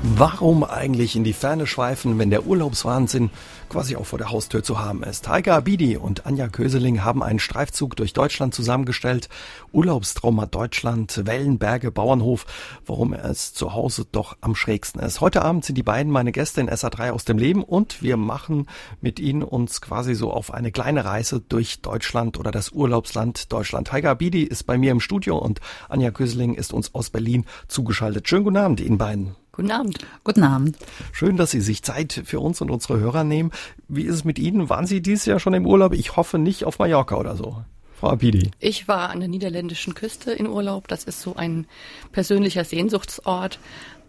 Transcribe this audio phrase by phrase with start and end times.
[0.00, 3.30] Warum eigentlich in die Ferne schweifen, wenn der Urlaubswahnsinn
[3.68, 5.28] quasi auch vor der Haustür zu haben ist?
[5.28, 9.28] Heike Abidi und Anja Köseling haben einen Streifzug durch Deutschland zusammengestellt.
[9.72, 12.46] Urlaubstrauma Deutschland, Wellenberge, Bauernhof,
[12.86, 15.20] warum es zu Hause doch am schrägsten ist.
[15.20, 18.66] Heute Abend sind die beiden meine Gäste in SA3 aus dem Leben und wir machen
[19.00, 23.90] mit ihnen uns quasi so auf eine kleine Reise durch Deutschland oder das Urlaubsland Deutschland.
[23.90, 28.28] Heike Abidi ist bei mir im Studio und Anja Köseling ist uns aus Berlin zugeschaltet.
[28.28, 29.34] Schönen guten Abend Ihnen beiden.
[29.58, 29.98] Guten Abend.
[30.22, 30.76] Guten Abend.
[31.10, 33.50] Schön, dass Sie sich Zeit für uns und unsere Hörer nehmen.
[33.88, 34.70] Wie ist es mit Ihnen?
[34.70, 35.94] Waren Sie dieses Jahr schon im Urlaub?
[35.94, 37.64] Ich hoffe nicht auf Mallorca oder so.
[37.98, 38.52] Frau Abidi.
[38.60, 40.86] Ich war an der niederländischen Küste in Urlaub.
[40.86, 41.66] Das ist so ein
[42.12, 43.58] persönlicher Sehnsuchtsort.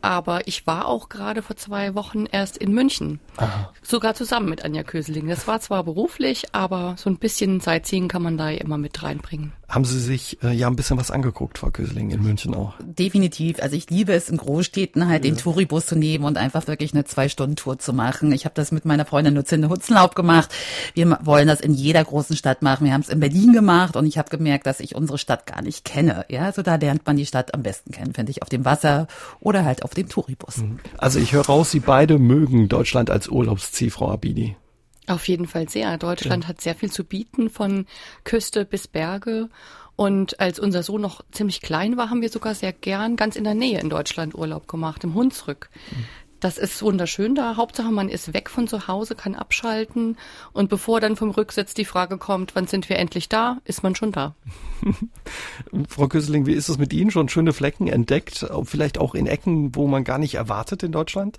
[0.03, 3.20] Aber ich war auch gerade vor zwei Wochen erst in München.
[3.38, 3.73] Aha.
[3.81, 5.27] Sogar zusammen mit Anja Köseling.
[5.30, 9.53] Das war zwar beruflich, aber so ein bisschen Sightseeing kann man da immer mit reinbringen.
[9.70, 12.73] Haben Sie sich äh, ja ein bisschen was angeguckt, Frau Köseling, in München auch?
[12.84, 13.62] Definitiv.
[13.62, 15.30] Also ich liebe es, in Großstädten halt ja.
[15.30, 18.31] den Touribus zu nehmen und einfach wirklich eine Zwei-Stunden-Tour zu machen.
[18.31, 20.52] Ich habe das mit meiner Freundin Lucinda Hutzenlaub gemacht.
[20.95, 22.86] Wir wollen das in jeder großen Stadt machen.
[22.86, 25.61] Wir haben es in Berlin gemacht und ich habe gemerkt, dass ich unsere Stadt gar
[25.61, 26.26] nicht kenne.
[26.30, 29.08] Ja, also da lernt man die Stadt am besten kennen, finde ich, auf dem Wasser
[29.39, 30.58] oder halt auf dem Touribus.
[30.58, 30.80] Mhm.
[30.98, 34.56] Also ich höre raus, Sie beide mögen Deutschland als Urlaubsziel, Frau Abidi.
[35.09, 35.97] Auf jeden Fall sehr.
[35.97, 36.49] Deutschland ja.
[36.49, 37.88] hat sehr viel zu bieten, von
[38.23, 39.49] Küste bis Berge.
[39.95, 43.43] Und als unser Sohn noch ziemlich klein war, haben wir sogar sehr gern ganz in
[43.43, 45.69] der Nähe in Deutschland Urlaub gemacht, im Hunsrück.
[45.91, 46.05] Mhm.
[46.40, 47.58] Das ist wunderschön da.
[47.58, 50.18] Hauptsache, man ist weg von zu Hause, kann abschalten.
[50.54, 53.94] Und bevor dann vom Rücksitz die Frage kommt, wann sind wir endlich da, ist man
[53.95, 54.36] schon da.
[55.90, 57.12] Frau Köseling, wie ist es mit Ihnen?
[57.12, 58.45] Schon schöne Flecken entdeckt?
[58.64, 61.38] Vielleicht auch in Ecken, wo man gar nicht erwartet in Deutschland?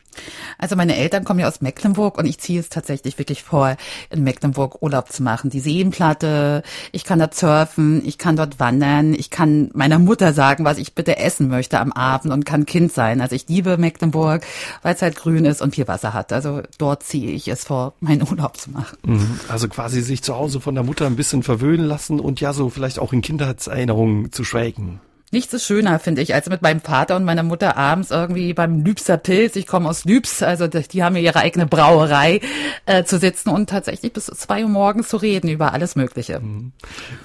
[0.59, 3.77] Also meine Eltern kommen ja aus Mecklenburg und ich ziehe es tatsächlich wirklich vor,
[4.11, 5.49] in Mecklenburg Urlaub zu machen.
[5.49, 6.63] Die Seenplatte,
[6.93, 10.95] ich kann dort surfen, ich kann dort wandern, ich kann meiner Mutter sagen, was ich
[10.95, 13.23] bitte essen möchte am Abend und kann Kind sein.
[13.23, 14.45] Also ich liebe Mecklenburg,
[14.83, 16.33] weil es halt grün ist und viel Wasser hat.
[16.33, 18.99] Also dort ziehe ich es vor, meinen Urlaub zu machen.
[19.05, 19.41] Mhm.
[19.49, 22.71] Also quasi sich zu Hause von der Mutter ein bisschen verwöhnen lassen und ja so
[22.71, 25.01] vielleicht auch in Kindheitserinnerungen zu schwelgen.
[25.33, 28.85] Nichts ist schöner, finde ich, als mit meinem Vater und meiner Mutter abends irgendwie beim
[28.85, 32.41] Lübser Pilz, ich komme aus Lübs, also die haben ja ihre eigene Brauerei,
[32.87, 36.41] äh, zu sitzen und tatsächlich bis zwei Uhr morgens zu reden über alles Mögliche.
[36.41, 36.73] Mhm.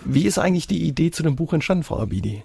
[0.04, 2.44] Wie ist eigentlich die Idee zu dem Buch entstanden, Frau Abidi?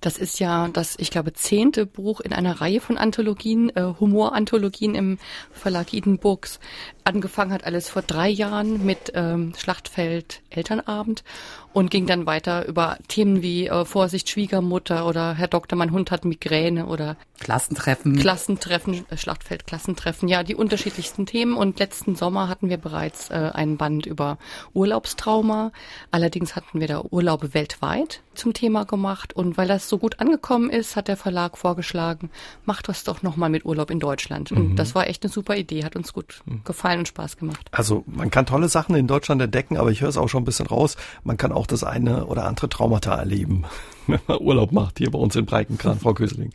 [0.00, 4.94] Das ist ja das, ich glaube, zehnte Buch in einer Reihe von Anthologien, äh, Humoranthologien
[4.94, 5.18] im
[5.50, 6.60] Verlag Eden Books.
[7.08, 11.24] Angefangen hat alles vor drei Jahren mit ähm, Schlachtfeld Elternabend
[11.72, 16.10] und ging dann weiter über Themen wie äh, Vorsicht Schwiegermutter oder Herr Doktor, mein Hund
[16.10, 18.18] hat Migräne oder Klassentreffen.
[18.18, 23.50] Klassentreffen, äh, Schlachtfeld Klassentreffen, ja, die unterschiedlichsten Themen und letzten Sommer hatten wir bereits äh,
[23.54, 24.38] einen Band über
[24.74, 25.72] Urlaubstrauma.
[26.10, 30.70] Allerdings hatten wir da Urlaube weltweit zum Thema gemacht und weil das so gut angekommen
[30.70, 32.30] ist, hat der Verlag vorgeschlagen,
[32.64, 34.52] macht das doch nochmal mit Urlaub in Deutschland.
[34.52, 34.76] Und mhm.
[34.76, 36.62] das war echt eine super Idee, hat uns gut mhm.
[36.64, 37.68] gefallen und Spaß gemacht.
[37.70, 40.46] Also man kann tolle Sachen in Deutschland entdecken, aber ich höre es auch schon ein
[40.46, 40.96] bisschen raus.
[41.24, 43.64] Man kann auch das eine oder andere Traumata erleben,
[44.12, 46.52] wenn man Urlaub macht hier bei uns in Breitenkran, Frau Köseling.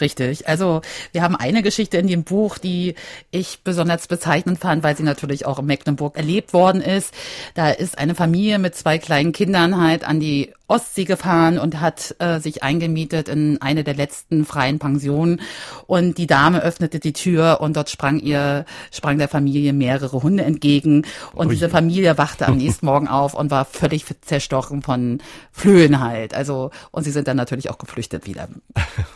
[0.00, 0.48] Richtig.
[0.48, 0.82] Also
[1.12, 2.94] wir haben eine Geschichte in dem Buch, die
[3.30, 7.14] ich besonders bezeichnend fand, weil sie natürlich auch in Mecklenburg erlebt worden ist.
[7.54, 12.16] Da ist eine Familie mit zwei kleinen Kindern halt an die Ostsee gefahren und hat
[12.18, 15.40] äh, sich eingemietet in eine der letzten freien Pensionen.
[15.86, 20.44] Und die Dame öffnete die Tür und dort sprang ihr, sprang der Familie mehrere Hunde
[20.44, 21.06] entgegen.
[21.34, 21.54] Und Ui.
[21.54, 25.20] diese Familie wachte am nächsten Morgen auf und war völlig zerstochen von
[25.52, 26.34] Flöhen halt.
[26.34, 28.48] Also, und sie sind dann natürlich auch geflüchtet wieder.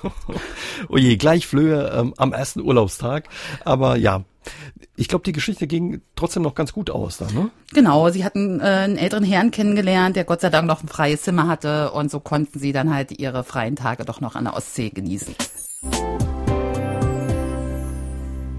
[0.89, 3.29] Oje, gleich Flöhe ähm, am ersten Urlaubstag.
[3.65, 4.25] Aber ja,
[4.97, 7.51] ich glaube, die Geschichte ging trotzdem noch ganz gut aus da, ne?
[7.73, 11.23] Genau, sie hatten äh, einen älteren Herrn kennengelernt, der Gott sei Dank noch ein freies
[11.23, 14.55] Zimmer hatte und so konnten sie dann halt ihre freien Tage doch noch an der
[14.55, 15.35] Ostsee genießen.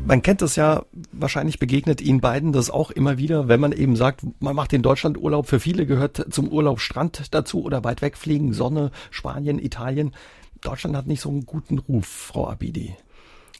[0.06, 3.96] Man kennt es ja, wahrscheinlich begegnet Ihnen beiden das auch immer wieder, wenn man eben
[3.96, 5.48] sagt, man macht den Deutschlandurlaub.
[5.48, 10.14] Für viele gehört zum Urlaub Strand dazu oder weit wegfliegen, Sonne, Spanien, Italien.
[10.62, 12.96] Deutschland hat nicht so einen guten Ruf, Frau Abidi.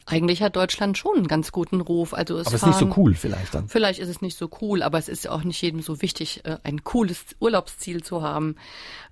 [0.06, 2.12] Eigentlich hat Deutschland schon einen ganz guten Ruf.
[2.14, 3.68] Also es aber es ist nicht so cool vielleicht dann.
[3.68, 6.58] Vielleicht ist es nicht so cool, aber es ist auch nicht jedem so wichtig, äh,
[6.64, 8.56] ein cooles Urlaubsziel zu haben.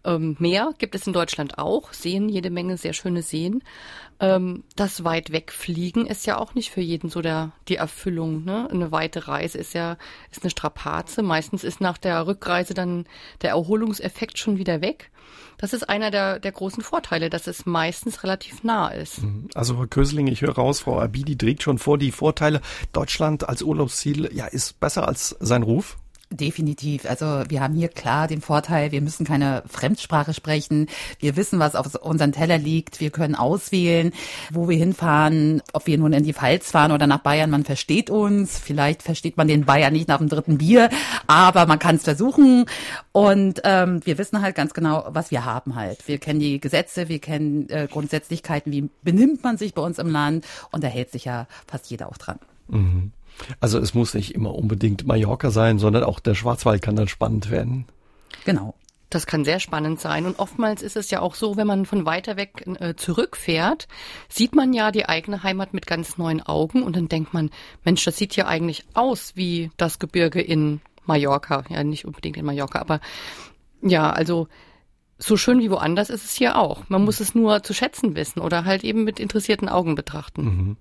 [0.05, 3.63] Ähm, Meer gibt es in Deutschland auch, Seen, jede Menge sehr schöne Seen.
[4.19, 8.45] Ähm, das weit wegfliegen ist ja auch nicht für jeden so der, die Erfüllung.
[8.45, 8.69] Ne?
[8.71, 9.97] Eine weite Reise ist ja
[10.31, 11.23] ist eine Strapaze.
[11.23, 13.07] Meistens ist nach der Rückreise dann
[13.43, 15.11] der Erholungseffekt schon wieder weg.
[15.59, 19.23] Das ist einer der, der großen Vorteile, dass es meistens relativ nah ist.
[19.23, 19.49] Mhm.
[19.55, 22.61] Also Frau Kösling, ich höre raus, Frau Abidi trägt schon vor die Vorteile.
[22.93, 25.97] Deutschland als Urlaubsziel, ja, ist besser als sein Ruf?
[26.33, 27.07] Definitiv.
[27.07, 30.87] Also wir haben hier klar den Vorteil, wir müssen keine Fremdsprache sprechen.
[31.19, 33.01] Wir wissen, was auf unseren Teller liegt.
[33.01, 34.13] Wir können auswählen,
[34.53, 37.51] wo wir hinfahren, ob wir nun in die Pfalz fahren oder nach Bayern.
[37.51, 38.61] Man versteht uns.
[38.61, 40.89] Vielleicht versteht man den Bayern nicht nach dem dritten Bier,
[41.27, 42.67] aber man kann es versuchen.
[43.11, 46.07] Und ähm, wir wissen halt ganz genau, was wir haben halt.
[46.07, 50.09] Wir kennen die Gesetze, wir kennen äh, Grundsätzlichkeiten, wie benimmt man sich bei uns im
[50.09, 52.39] Land und da hält sich ja fast jeder auch dran.
[52.69, 53.11] Mhm.
[53.61, 57.51] Also es muss nicht immer unbedingt Mallorca sein, sondern auch der Schwarzwald kann dann spannend
[57.51, 57.87] werden.
[58.45, 58.75] Genau.
[59.11, 60.25] Das kann sehr spannend sein.
[60.25, 63.89] Und oftmals ist es ja auch so, wenn man von weiter weg äh, zurückfährt,
[64.29, 67.51] sieht man ja die eigene Heimat mit ganz neuen Augen und dann denkt man,
[67.85, 71.65] Mensch, das sieht ja eigentlich aus wie das Gebirge in Mallorca.
[71.69, 73.01] Ja, nicht unbedingt in Mallorca, aber
[73.83, 74.47] ja, also
[75.23, 76.83] so schön wie woanders ist es hier auch.
[76.89, 80.43] Man muss es nur zu schätzen wissen oder halt eben mit interessierten Augen betrachten.
[80.43, 80.77] Mhm.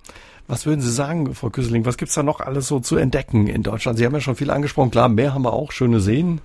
[0.48, 3.62] Was würden Sie sagen, Frau Küsseling, was gibt's da noch alles so zu entdecken in
[3.62, 4.00] Deutschland?
[4.00, 4.90] Sie haben ja schon viel angesprochen.
[4.90, 6.42] Klar, mehr haben wir auch, schöne Seen.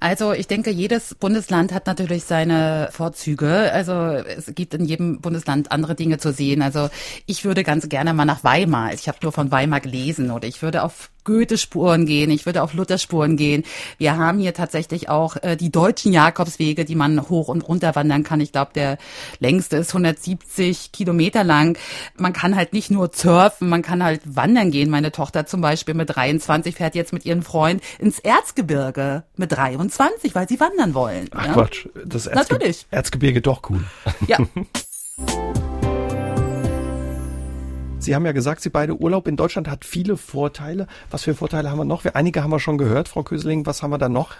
[0.00, 3.72] Also ich denke, jedes Bundesland hat natürlich seine Vorzüge.
[3.72, 6.62] Also es gibt in jedem Bundesland andere Dinge zu sehen.
[6.62, 6.90] Also
[7.26, 8.92] ich würde ganz gerne mal nach Weimar.
[8.92, 12.74] Ich habe nur von Weimar gelesen oder ich würde auf Goethe-Spuren gehen, ich würde auf
[12.74, 13.64] Luther-Spuren gehen.
[13.98, 18.22] Wir haben hier tatsächlich auch äh, die deutschen Jakobswege, die man hoch und runter wandern
[18.22, 18.40] kann.
[18.40, 18.98] Ich glaube, der
[19.38, 21.78] längste ist 170 Kilometer lang.
[22.16, 24.90] Man kann halt nicht nur surfen, man kann halt wandern gehen.
[24.90, 30.34] Meine Tochter zum Beispiel mit 23 fährt jetzt mit ihrem Freund ins Erzgebirge mit 23,
[30.34, 31.28] weil sie wandern wollen.
[31.32, 31.52] Ach ja?
[31.52, 32.86] Quatsch, das Erzge Natürlich.
[32.90, 33.84] Erzgebirge doch cool.
[34.26, 34.38] Ja.
[38.02, 40.88] Sie haben ja gesagt, Sie beide Urlaub in Deutschland hat viele Vorteile.
[41.12, 42.04] Was für Vorteile haben wir noch?
[42.04, 43.64] Einige haben wir schon gehört, Frau Köseling.
[43.64, 44.32] Was haben wir da noch?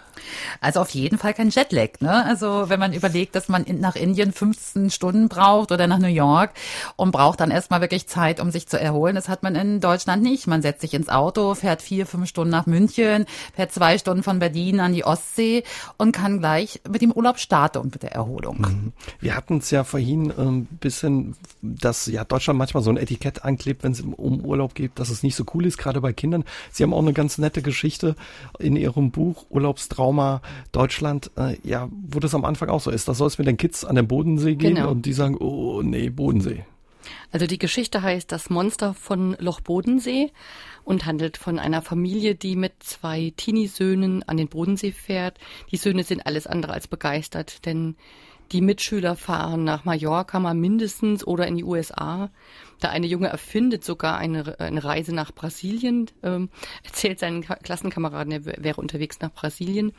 [0.61, 2.01] Also auf jeden Fall kein Jetlag.
[2.01, 2.25] Ne?
[2.27, 6.51] Also wenn man überlegt, dass man nach Indien 15 Stunden braucht oder nach New York
[6.97, 10.25] und braucht dann erstmal wirklich Zeit, um sich zu erholen, das hat man in Deutschland
[10.25, 10.49] nicht.
[10.49, 14.41] Man setzt sich ins Auto, fährt vier, fünf Stunden nach München, fährt zwei Stunden von
[14.41, 15.63] Berlin an die Ostsee
[15.99, 18.61] und kann gleich mit dem Urlaub starten und mit der Erholung.
[18.61, 18.93] Mhm.
[19.21, 23.45] Wir hatten es ja vorhin ein ähm, bisschen, dass ja Deutschland manchmal so ein Etikett
[23.53, 26.45] anklebt, wenn es um Urlaub geht, dass es nicht so cool ist, gerade bei Kindern.
[26.71, 28.17] Sie haben auch eine ganz nette Geschichte
[28.59, 30.41] in Ihrem Buch Urlaubstrauma
[30.73, 33.09] Deutschland, äh, ja, wo das am Anfang auch so ist.
[33.09, 34.91] Da soll es mit den Kids an den Bodensee gehen Genau.
[34.91, 36.65] und die sagen, oh nee, Bodensee.
[37.33, 40.31] Also die Geschichte heißt Das Monster von Loch Bodensee
[40.85, 45.39] und handelt von einer Familie, die mit zwei Teenie-Söhnen an den Bodensee fährt.
[45.71, 47.97] Die Söhne sind alles andere als begeistert, denn
[48.53, 52.31] die Mitschüler fahren nach Mallorca mal mindestens oder in die USA.
[52.83, 56.51] Der eine Junge erfindet sogar eine, eine Reise nach Brasilien, ähm,
[56.85, 59.93] erzählt seinen Ka- Klassenkameraden, er wäre unterwegs nach Brasilien.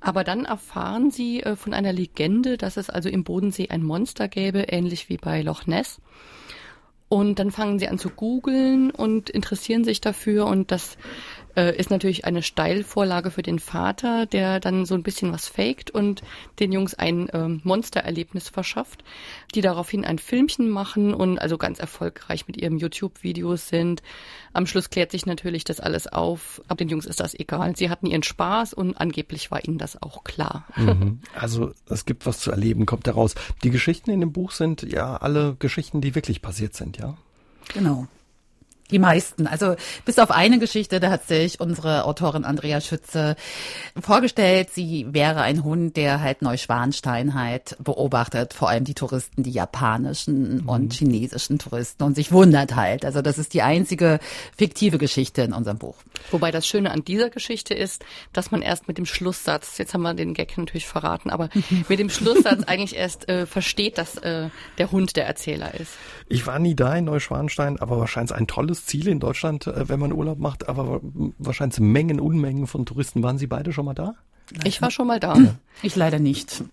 [0.00, 4.28] Aber dann erfahren sie äh, von einer Legende, dass es also im Bodensee ein Monster
[4.28, 6.00] gäbe, ähnlich wie bei Loch Ness.
[7.08, 10.46] Und dann fangen sie an zu googeln und interessieren sich dafür.
[10.46, 10.96] Und das
[11.56, 15.90] äh, ist natürlich eine Steilvorlage für den Vater, der dann so ein bisschen was faked
[15.90, 16.22] und
[16.60, 19.04] den Jungs ein ähm, Monstererlebnis verschafft,
[19.54, 24.02] die daraufhin ein Filmchen machen und also ganz erfolgreich mit ihrem YouTube-Videos sind.
[24.52, 26.62] Am Schluss klärt sich natürlich das alles auf.
[26.68, 27.76] Aber den Jungs ist das egal.
[27.76, 30.66] Sie hatten ihren Spaß und angeblich war ihnen das auch klar.
[30.76, 31.20] Mhm.
[31.34, 33.34] Also es gibt was zu erleben, kommt daraus.
[33.62, 37.16] Die Geschichten in dem Buch sind ja alle Geschichten, die wirklich passiert sind, ja?
[37.72, 38.06] Genau.
[38.90, 39.46] Die meisten.
[39.46, 43.34] Also bis auf eine Geschichte, da hat sich unsere Autorin Andrea Schütze
[43.98, 49.52] vorgestellt, sie wäre ein Hund, der halt Neuschwanstein halt beobachtet, vor allem die Touristen, die
[49.52, 53.06] japanischen und chinesischen Touristen und sich wundert halt.
[53.06, 54.20] Also das ist die einzige
[54.56, 55.96] fiktive Geschichte in unserem Buch.
[56.30, 60.02] Wobei das Schöne an dieser Geschichte ist, dass man erst mit dem Schlusssatz, jetzt haben
[60.02, 61.48] wir den Gag natürlich verraten, aber
[61.88, 65.92] mit dem Schlusssatz eigentlich erst äh, versteht, dass äh, der Hund der Erzähler ist.
[66.28, 70.00] Ich war nie da in Neuschwanstein, aber wahrscheinlich ein tolles Ziel in Deutschland, äh, wenn
[70.00, 71.00] man Urlaub macht, aber
[71.38, 73.22] wahrscheinlich Mengen, Unmengen von Touristen.
[73.22, 74.14] Waren Sie beide schon mal da?
[74.64, 75.36] Ich war schon mal da.
[75.82, 76.64] Ich leider nicht.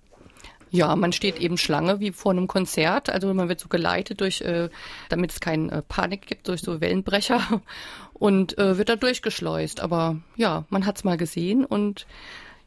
[0.73, 3.09] Ja, man steht eben Schlange wie vor einem Konzert.
[3.09, 4.69] Also man wird so geleitet durch, äh,
[5.09, 7.61] damit es keine äh, Panik gibt, durch so Wellenbrecher
[8.13, 9.81] und äh, wird da durchgeschleust.
[9.81, 12.07] Aber ja, man hat's mal gesehen und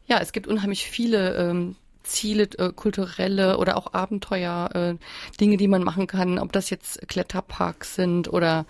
[0.06, 4.94] ja, es gibt unheimlich viele ähm, Ziele, äh, kulturelle oder auch Abenteuer, äh,
[5.40, 8.66] Dinge, die man machen kann, ob das jetzt Kletterparks sind oder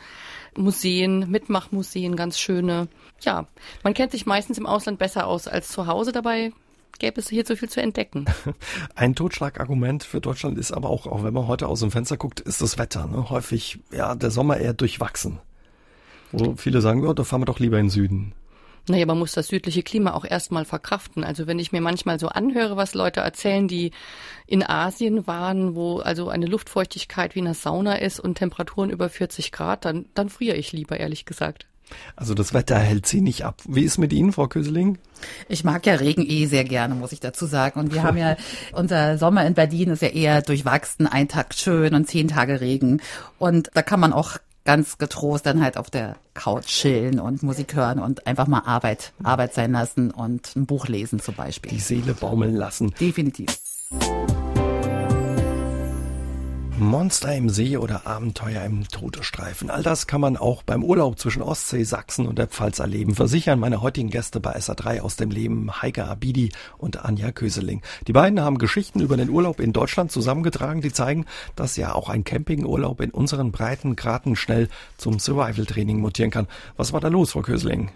[0.56, 2.88] Museen, Mitmachmuseen, ganz schöne.
[3.20, 3.46] Ja,
[3.82, 6.52] man kennt sich meistens im Ausland besser aus als zu Hause dabei.
[6.98, 8.26] Gäbe es hier so viel zu entdecken.
[8.94, 12.40] Ein Totschlagargument für Deutschland ist aber auch, auch wenn man heute aus dem Fenster guckt,
[12.40, 13.06] ist das Wetter.
[13.06, 13.30] Ne?
[13.30, 15.40] Häufig, ja, der Sommer eher durchwachsen.
[16.30, 18.32] Wo viele sagen, ja, da fahren wir doch lieber in den Süden.
[18.86, 21.24] Naja, man muss das südliche Klima auch erstmal verkraften.
[21.24, 23.92] Also wenn ich mir manchmal so anhöre, was Leute erzählen, die
[24.46, 29.08] in Asien waren, wo also eine Luftfeuchtigkeit wie in einer Sauna ist und Temperaturen über
[29.08, 31.66] 40 Grad, dann, dann friere ich lieber, ehrlich gesagt.
[32.16, 33.60] Also das Wetter hält sie nicht ab.
[33.66, 34.98] Wie ist mit Ihnen, Frau Köseling?
[35.48, 37.80] Ich mag ja Regen eh sehr gerne, muss ich dazu sagen.
[37.80, 38.36] Und wir haben ja,
[38.72, 43.00] unser Sommer in Berlin ist ja eher durchwachsen, ein Tag schön und zehn Tage Regen.
[43.38, 47.74] Und da kann man auch ganz getrost dann halt auf der Couch chillen und Musik
[47.74, 51.70] hören und einfach mal Arbeit, Arbeit sein lassen und ein Buch lesen zum Beispiel.
[51.70, 52.92] Die Seele baumeln lassen.
[52.98, 53.46] Definitiv.
[56.78, 59.70] Monster im See oder Abenteuer im Todesstreifen.
[59.70, 63.60] All das kann man auch beim Urlaub zwischen Ostsee, Sachsen und der Pfalz erleben, versichern
[63.60, 67.80] meine heutigen Gäste bei SA3 aus dem Leben, Heike Abidi und Anja Köseling.
[68.08, 72.08] Die beiden haben Geschichten über den Urlaub in Deutschland zusammengetragen, die zeigen, dass ja auch
[72.08, 76.48] ein Campingurlaub in unseren Breitengraden schnell zum Survival-Training mutieren kann.
[76.76, 77.90] Was war da los, Frau Köseling?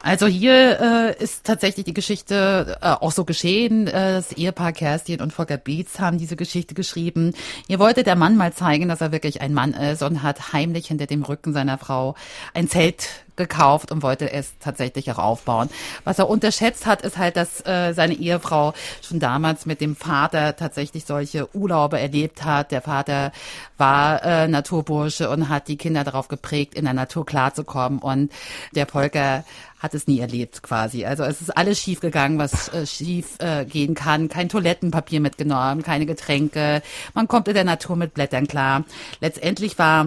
[0.00, 0.80] Also hier
[1.18, 3.86] äh, ist tatsächlich die Geschichte äh, auch so geschehen.
[3.86, 7.32] Äh, das Ehepaar Kerstin und Volker Beetz haben diese Geschichte geschrieben.
[7.66, 10.88] Hier wollte der Mann mal zeigen, dass er wirklich ein Mann ist und hat heimlich
[10.88, 12.14] hinter dem Rücken seiner Frau
[12.52, 15.68] ein Zelt gekauft und wollte es tatsächlich auch aufbauen.
[16.04, 20.56] Was er unterschätzt hat, ist halt, dass äh, seine Ehefrau schon damals mit dem Vater
[20.56, 22.70] tatsächlich solche Urlaube erlebt hat.
[22.70, 23.32] Der Vater
[23.76, 27.98] war äh, Naturbursche und hat die Kinder darauf geprägt, in der Natur klarzukommen.
[27.98, 28.32] Und
[28.74, 29.44] der Polker
[29.84, 31.04] hat es nie erlebt quasi.
[31.04, 34.28] Also es ist alles schief gegangen, was äh, schief äh, gehen kann.
[34.28, 36.82] Kein Toilettenpapier mitgenommen, keine Getränke.
[37.12, 38.84] Man kommt in der Natur mit Blättern klar.
[39.20, 40.06] Letztendlich war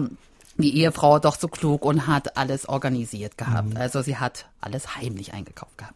[0.58, 3.70] die Ehefrau doch so klug und hat alles organisiert gehabt.
[3.70, 3.76] Mhm.
[3.76, 5.94] Also sie hat alles heimlich eingekauft gehabt.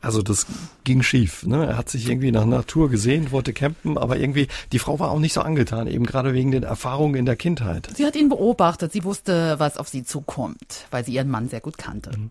[0.00, 0.46] Also das
[0.84, 1.46] ging schief.
[1.46, 1.66] Ne?
[1.66, 5.18] Er hat sich irgendwie nach Natur gesehen, wollte campen, aber irgendwie, die Frau war auch
[5.18, 7.88] nicht so angetan, eben gerade wegen den Erfahrungen in der Kindheit.
[7.94, 11.60] Sie hat ihn beobachtet, sie wusste, was auf sie zukommt, weil sie ihren Mann sehr
[11.60, 12.10] gut kannte.
[12.16, 12.30] Mhm.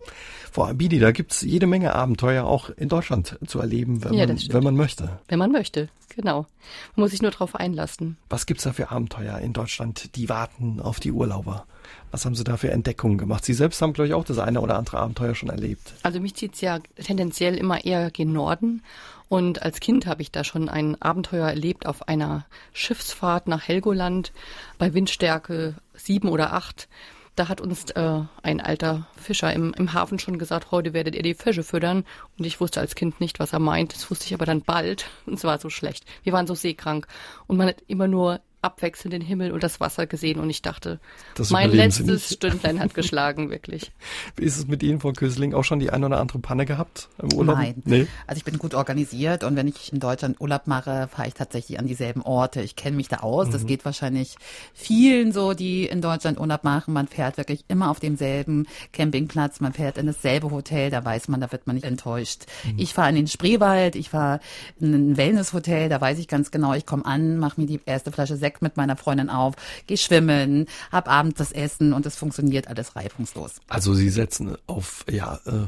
[0.51, 4.39] Frau Abidi, da gibt's jede Menge Abenteuer auch in Deutschland zu erleben, wenn, ja, man,
[4.50, 5.20] wenn man möchte.
[5.27, 6.48] Wenn man möchte, genau.
[6.96, 8.18] Man muss sich nur darauf einlassen.
[8.29, 11.65] Was gibt's da für Abenteuer in Deutschland, die warten auf die Urlauber?
[12.12, 13.46] Was haben Sie da für Entdeckungen gemacht?
[13.46, 15.93] Sie selbst haben, glaube ich, auch das eine oder andere Abenteuer schon erlebt.
[16.03, 18.81] Also mich zieht's ja tendenziell immer eher gen Norden.
[19.27, 24.34] Und als Kind habe ich da schon ein Abenteuer erlebt auf einer Schiffsfahrt nach Helgoland
[24.79, 26.89] bei Windstärke sieben oder acht.
[27.36, 31.22] Da hat uns äh, ein alter Fischer im, im Hafen schon gesagt, heute werdet ihr
[31.22, 32.03] die Fische füttern.
[32.38, 33.93] Und ich wusste als Kind nicht, was er meint.
[33.93, 35.05] Das wusste ich aber dann bald.
[35.25, 36.05] Und es war so schlecht.
[36.24, 37.08] Wir waren so seekrank.
[37.48, 41.00] Und man hat immer nur abwechselnd den Himmel und das Wasser gesehen und ich dachte,
[41.36, 43.92] das mein letztes Stündlein hat geschlagen, wirklich.
[44.36, 47.10] Wie ist es mit Ihnen, Frau Kösling, auch schon die ein oder andere Panne gehabt
[47.22, 47.58] im Urlaub?
[47.58, 47.82] Nein.
[47.86, 48.08] Nee.
[48.28, 51.80] Also ich bin gut organisiert und wenn ich in Deutschland Urlaub mache, fahre ich tatsächlich
[51.80, 52.62] an dieselben Orte.
[52.62, 53.48] Ich kenne mich da aus.
[53.48, 53.51] Mhm.
[53.51, 54.36] Das geht wahrscheinlich
[54.74, 56.94] vielen so, die in Deutschland Urlaub machen.
[56.94, 61.39] Man fährt wirklich immer auf demselben Campingplatz, man fährt in dasselbe Hotel, da weiß man,
[61.39, 62.46] da wird man nicht enttäuscht.
[62.66, 62.74] Mhm.
[62.78, 64.42] Ich fahre in den Spreewald, ich fahre
[64.80, 68.12] in ein Wellnesshotel, da weiß ich ganz genau, ich komme an, mache mir die erste
[68.12, 69.56] Flasche Sekt mit meiner Freundin auf,
[69.88, 73.56] gehe schwimmen, hab abends das Essen und es funktioniert alles reibungslos.
[73.68, 75.68] Also Sie setzen auf ja äh,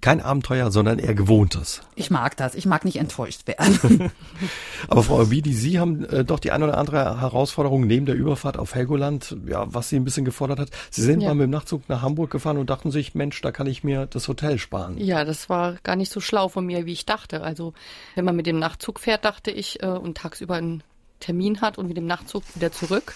[0.00, 1.82] kein Abenteuer, sondern eher Gewohntes.
[1.94, 2.54] Ich mag das.
[2.54, 4.10] Ich mag nicht enttäuscht werden.
[4.88, 8.58] Aber Frau Obidi, Sie haben äh, doch die eine oder andere Herausforderung neben der Überfahrt
[8.58, 10.70] auf Helgoland, ja, was Sie ein bisschen gefordert hat.
[10.90, 11.28] Sie sind ja.
[11.28, 14.06] mal mit dem Nachtzug nach Hamburg gefahren und dachten sich, Mensch, da kann ich mir
[14.06, 14.98] das Hotel sparen.
[14.98, 17.42] Ja, das war gar nicht so schlau von mir, wie ich dachte.
[17.42, 17.72] Also
[18.14, 20.82] wenn man mit dem Nachtzug fährt, dachte ich, äh, und tagsüber ein
[21.24, 23.14] Termin hat und mit dem Nachtzug wieder zurück,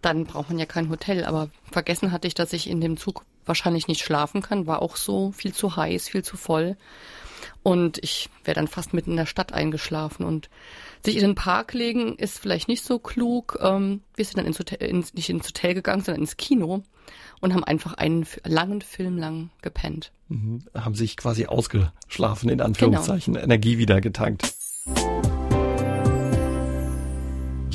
[0.00, 1.24] dann braucht man ja kein Hotel.
[1.24, 4.66] Aber vergessen hatte ich, dass ich in dem Zug wahrscheinlich nicht schlafen kann.
[4.66, 6.76] War auch so viel zu heiß, viel zu voll.
[7.62, 10.24] Und ich wäre dann fast mitten in der Stadt eingeschlafen.
[10.24, 10.48] Und
[11.04, 13.58] sich in den Park legen ist vielleicht nicht so klug.
[13.60, 16.82] Ähm, wir sind dann ins Hotel, ins, nicht ins Hotel gegangen, sondern ins Kino
[17.40, 20.12] und haben einfach einen langen Film lang gepennt.
[20.28, 20.64] Mhm.
[20.74, 23.44] Haben sich quasi ausgeschlafen, in Anführungszeichen, genau.
[23.44, 24.54] Energie wieder getankt.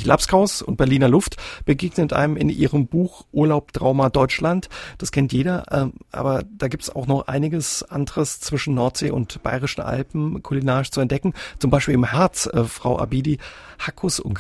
[0.06, 4.70] Lapskaus und Berliner Luft begegnet einem in ihrem Buch Urlaub Trauma Deutschland.
[4.98, 9.82] Das kennt jeder, ähm, aber da gibt's auch noch einiges anderes zwischen Nordsee und Bayerischen
[9.82, 11.34] Alpen kulinarisch zu entdecken.
[11.60, 13.40] Zum Beispiel im Harz, äh, Frau Abidi,
[13.80, 14.40] Hackus und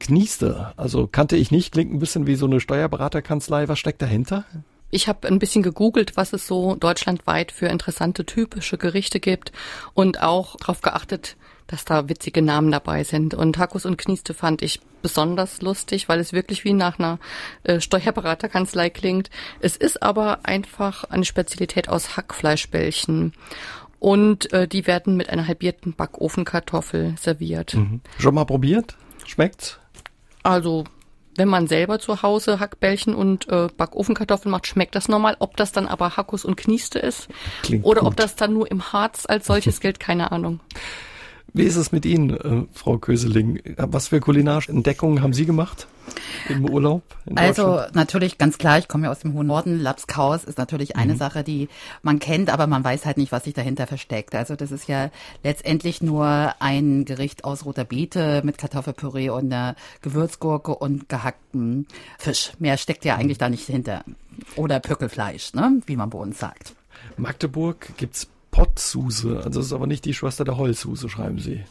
[0.00, 0.72] Knieste.
[0.76, 3.68] Also kannte ich nicht, klingt ein bisschen wie so eine Steuerberaterkanzlei.
[3.68, 4.44] Was steckt dahinter?
[4.94, 9.50] Ich habe ein bisschen gegoogelt, was es so deutschlandweit für interessante typische Gerichte gibt
[9.94, 13.32] und auch darauf geachtet, dass da witzige Namen dabei sind.
[13.32, 17.18] Und Hakus und Knieste fand ich besonders lustig, weil es wirklich wie nach einer
[17.64, 19.30] äh, Steuerberaterkanzlei klingt.
[19.60, 23.32] Es ist aber einfach eine Spezialität aus Hackfleischbällchen.
[23.98, 27.72] Und äh, die werden mit einer halbierten Backofenkartoffel serviert.
[27.72, 28.02] Mhm.
[28.18, 28.94] Schon mal probiert?
[29.24, 29.78] Schmeckt's?
[30.42, 30.84] Also
[31.36, 35.36] wenn man selber zu Hause Hackbällchen und äh, Backofenkartoffeln macht, schmeckt das normal.
[35.38, 37.28] Ob das dann aber Hackus und Knieste ist
[37.62, 38.08] Klingt oder gut.
[38.08, 40.60] ob das dann nur im Harz als solches gilt, keine Ahnung.
[41.54, 43.60] Wie ist es mit Ihnen, äh, Frau Köseling?
[43.76, 45.86] Was für kulinarische Entdeckungen haben Sie gemacht
[46.48, 47.02] im Urlaub?
[47.34, 49.78] also natürlich ganz klar, ich komme ja aus dem hohen Norden.
[49.78, 51.18] Lapskaus ist natürlich eine mhm.
[51.18, 51.68] Sache, die
[52.02, 54.34] man kennt, aber man weiß halt nicht, was sich dahinter versteckt.
[54.34, 55.10] Also das ist ja
[55.44, 61.86] letztendlich nur ein Gericht aus roter Beete mit Kartoffelpüree und einer Gewürzgurke und gehacktem
[62.18, 62.52] Fisch.
[62.58, 64.04] Mehr steckt ja eigentlich da nicht hinter.
[64.56, 65.82] Oder Pöckelfleisch, ne?
[65.86, 66.74] wie man bei uns sagt.
[67.16, 69.42] Magdeburg gibt's Pottsuse.
[69.44, 71.64] Also es ist aber nicht die Schwester der Heulsuse, schreiben Sie.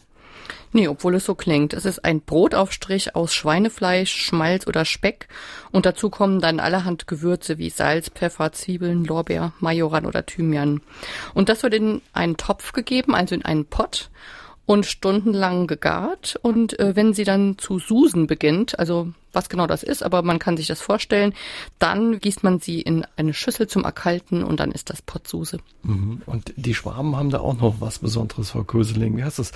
[0.74, 1.74] Nee, obwohl es so klingt.
[1.74, 5.28] Es ist ein Brotaufstrich aus Schweinefleisch, Schmalz oder Speck
[5.72, 10.82] und dazu kommen dann allerhand Gewürze wie Salz, Pfeffer, Zwiebeln, Lorbeer, Majoran oder Thymian.
[11.34, 14.10] Und das wird in einen Topf gegeben, also in einen Pott
[14.72, 16.40] und stundenlang gegart.
[16.42, 20.40] Und äh, wenn sie dann zu susen beginnt, also was genau das ist, aber man
[20.40, 21.34] kann sich das vorstellen,
[21.78, 25.60] dann gießt man sie in eine Schüssel zum Erkalten und dann ist das Pottsuse.
[25.84, 26.22] Mhm.
[26.26, 29.18] Und die Schwaben haben da auch noch was Besonderes, Frau Köseling.
[29.18, 29.52] Wie heißt das?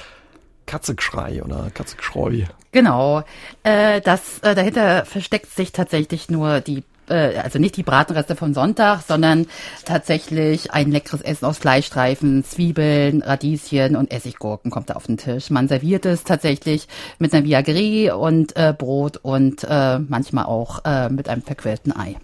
[0.65, 2.43] Katzegschrei oder Katzegschreu.
[2.73, 3.23] Genau.
[3.63, 8.53] Äh, das äh, dahinter versteckt sich tatsächlich nur die äh, also nicht die Bratenreste vom
[8.53, 9.47] Sonntag, sondern
[9.85, 15.49] tatsächlich ein leckeres Essen aus Fleischstreifen, Zwiebeln, Radieschen und Essiggurken kommt da auf den Tisch.
[15.49, 16.87] Man serviert es tatsächlich
[17.19, 22.15] mit einer Viagrie und äh, Brot und äh, manchmal auch äh, mit einem verquirlten Ei.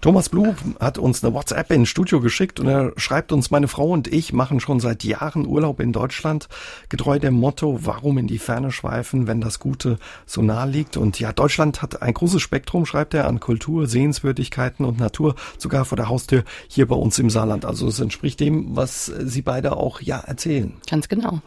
[0.00, 3.88] Thomas Blum hat uns eine WhatsApp ins Studio geschickt und er schreibt uns, meine Frau
[3.88, 6.48] und ich machen schon seit Jahren Urlaub in Deutschland,
[6.88, 10.96] getreu dem Motto, warum in die Ferne schweifen, wenn das Gute so nah liegt.
[10.96, 15.84] Und ja, Deutschland hat ein großes Spektrum, schreibt er, an Kultur, Sehenswürdigkeiten und Natur, sogar
[15.84, 17.64] vor der Haustür hier bei uns im Saarland.
[17.64, 20.74] Also es entspricht dem, was Sie beide auch ja erzählen.
[20.88, 21.40] Ganz genau.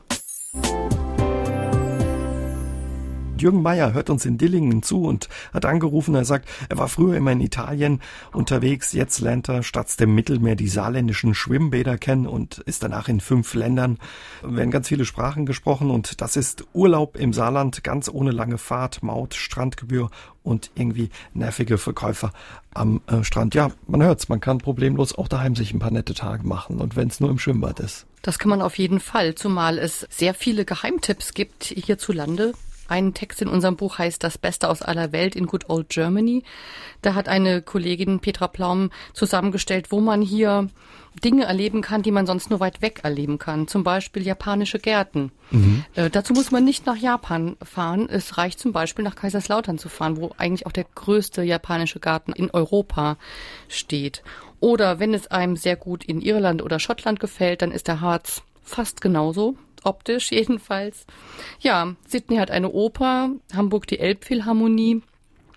[3.41, 6.15] Jürgen Meyer hört uns in Dillingen zu und hat angerufen.
[6.15, 8.01] Er sagt, er war früher immer in Italien
[8.33, 8.93] unterwegs.
[8.93, 13.53] Jetzt lernt er statt dem Mittelmeer die saarländischen Schwimmbäder kennen und ist danach in fünf
[13.53, 13.97] Ländern.
[14.43, 19.01] Werden ganz viele Sprachen gesprochen und das ist Urlaub im Saarland, ganz ohne lange Fahrt,
[19.03, 20.09] Maut, Strandgebühr
[20.43, 22.31] und irgendwie nervige Verkäufer
[22.73, 23.55] am äh, Strand.
[23.55, 26.95] Ja, man hört's, man kann problemlos auch daheim sich ein paar nette Tage machen und
[26.95, 28.05] wenn es nur im Schwimmbad ist.
[28.21, 32.53] Das kann man auf jeden Fall, zumal es sehr viele Geheimtipps gibt hierzulande,
[32.89, 36.43] ein Text in unserem Buch heißt Das Beste aus aller Welt in Good Old Germany.
[37.01, 40.69] Da hat eine Kollegin Petra Plaum zusammengestellt, wo man hier
[41.23, 43.67] Dinge erleben kann, die man sonst nur weit weg erleben kann.
[43.67, 45.31] Zum Beispiel japanische Gärten.
[45.51, 45.83] Mhm.
[45.95, 48.07] Äh, dazu muss man nicht nach Japan fahren.
[48.09, 52.31] Es reicht zum Beispiel nach Kaiserslautern zu fahren, wo eigentlich auch der größte japanische Garten
[52.31, 53.17] in Europa
[53.67, 54.23] steht.
[54.59, 58.43] Oder wenn es einem sehr gut in Irland oder Schottland gefällt, dann ist der Harz
[58.63, 61.05] fast genauso optisch jedenfalls.
[61.59, 65.01] Ja, Sydney hat eine Oper, Hamburg die Elbphilharmonie.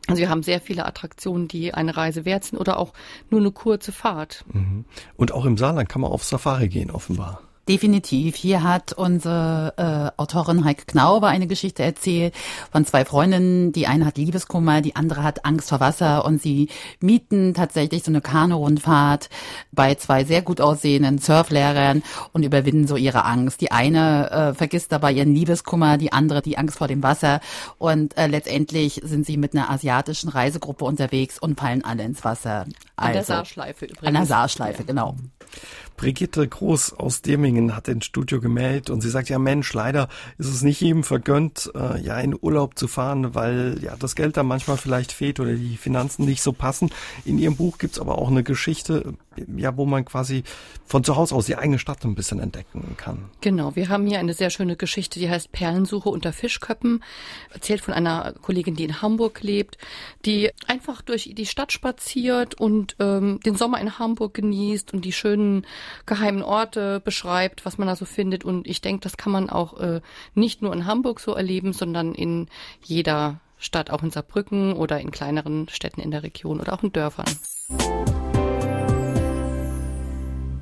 [0.08, 2.92] Also wir haben sehr viele Attraktionen, die eine Reise wert sind oder auch
[3.30, 4.44] nur eine kurze Fahrt.
[4.52, 4.84] Mhm.
[5.16, 7.40] Und auch im Saarland kann man auf Safari gehen, offenbar.
[7.68, 8.34] Definitiv.
[8.34, 9.74] Hier hat unsere
[10.16, 12.34] äh, Autorin Heike Knauber eine Geschichte erzählt
[12.72, 13.70] von zwei Freundinnen.
[13.70, 18.10] Die eine hat Liebeskummer, die andere hat Angst vor Wasser und sie mieten tatsächlich so
[18.10, 19.30] eine Kanu-Rundfahrt
[19.70, 23.60] bei zwei sehr gut aussehenden Surflehrern und überwinden so ihre Angst.
[23.60, 27.40] Die eine äh, vergisst dabei ihren Liebeskummer, die andere die Angst vor dem Wasser
[27.78, 32.66] und äh, letztendlich sind sie mit einer asiatischen Reisegruppe unterwegs und fallen alle ins Wasser.
[32.96, 34.08] Also, an der also Saarschleife übrigens.
[34.08, 34.86] An der Saarschleife, ja.
[34.86, 35.16] genau.
[36.02, 40.48] Brigitte Groß aus Demingen hat ins Studio gemeldet und sie sagt, ja Mensch, leider ist
[40.48, 44.42] es nicht jedem vergönnt, äh, ja in Urlaub zu fahren, weil ja das Geld da
[44.42, 46.90] manchmal vielleicht fehlt oder die Finanzen nicht so passen.
[47.24, 49.14] In ihrem Buch gibt's aber auch eine Geschichte,
[49.56, 50.42] ja, wo man quasi
[50.84, 53.30] von zu Hause aus die eigene Stadt ein bisschen entdecken kann.
[53.40, 57.04] Genau, wir haben hier eine sehr schöne Geschichte, die heißt Perlensuche unter Fischköppen,
[57.54, 59.78] erzählt von einer Kollegin, die in Hamburg lebt,
[60.24, 65.12] die einfach durch die Stadt spaziert und ähm, den Sommer in Hamburg genießt und die
[65.12, 65.64] schönen
[66.06, 68.44] geheimen Orte beschreibt, was man da so findet.
[68.44, 70.00] Und ich denke, das kann man auch äh,
[70.34, 72.48] nicht nur in Hamburg so erleben, sondern in
[72.82, 76.92] jeder Stadt, auch in Saarbrücken oder in kleineren Städten in der Region oder auch in
[76.92, 77.26] Dörfern.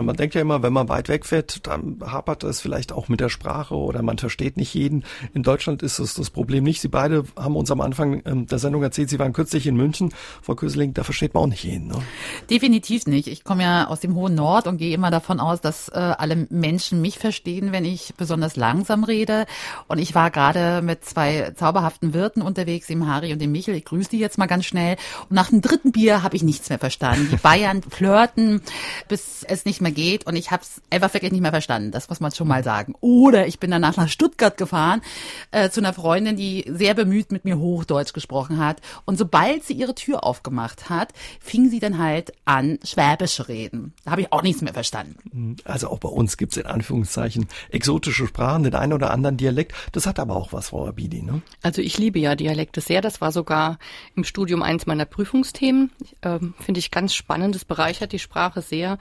[0.02, 3.28] Man denkt ja immer, wenn man weit wegfährt, dann hapert es vielleicht auch mit der
[3.28, 5.04] Sprache oder man versteht nicht jeden.
[5.34, 6.80] In Deutschland ist es das Problem nicht.
[6.80, 10.14] Sie beide haben uns am Anfang ähm, der Sendung erzählt, Sie waren kürzlich in München.
[10.42, 11.88] Frau Köseling, da versteht man auch nicht jeden.
[11.88, 12.02] Ne?
[12.48, 13.28] Definitiv nicht.
[13.28, 16.46] Ich komme ja aus dem hohen Nord und gehe immer davon aus, dass äh, alle
[16.50, 19.46] Menschen mich verstehen, wenn ich besonders langsam rede.
[19.86, 23.74] Und ich war gerade mit zwei zauberhaften Wirten unterwegs, dem Harry und dem Michel.
[23.74, 24.96] Ich grüße die jetzt mal ganz schnell.
[25.28, 27.28] Und nach dem dritten Bier habe ich nichts mehr verstanden.
[27.30, 28.62] Die Bayern flirten,
[29.08, 31.90] bis es nicht mehr geht geht und ich habe es einfach wirklich nicht mehr verstanden.
[31.90, 32.94] Das muss man schon mal sagen.
[33.00, 35.02] Oder ich bin danach nach Stuttgart gefahren
[35.50, 38.80] äh, zu einer Freundin, die sehr bemüht mit mir Hochdeutsch gesprochen hat.
[39.04, 43.92] Und sobald sie ihre Tür aufgemacht hat, fing sie dann halt an, Schwäbisch reden.
[44.04, 45.56] Da habe ich auch nichts mehr verstanden.
[45.64, 49.74] Also auch bei uns gibt's in Anführungszeichen exotische Sprachen, den einen oder anderen Dialekt.
[49.92, 51.42] Das hat aber auch was, Frau Abidi, ne?
[51.62, 53.00] Also ich liebe ja Dialekte sehr.
[53.00, 53.78] Das war sogar
[54.16, 55.90] im Studium eins meiner Prüfungsthemen.
[56.22, 57.54] Ähm, Finde ich ganz spannend.
[57.54, 58.98] Das bereichert die Sprache sehr.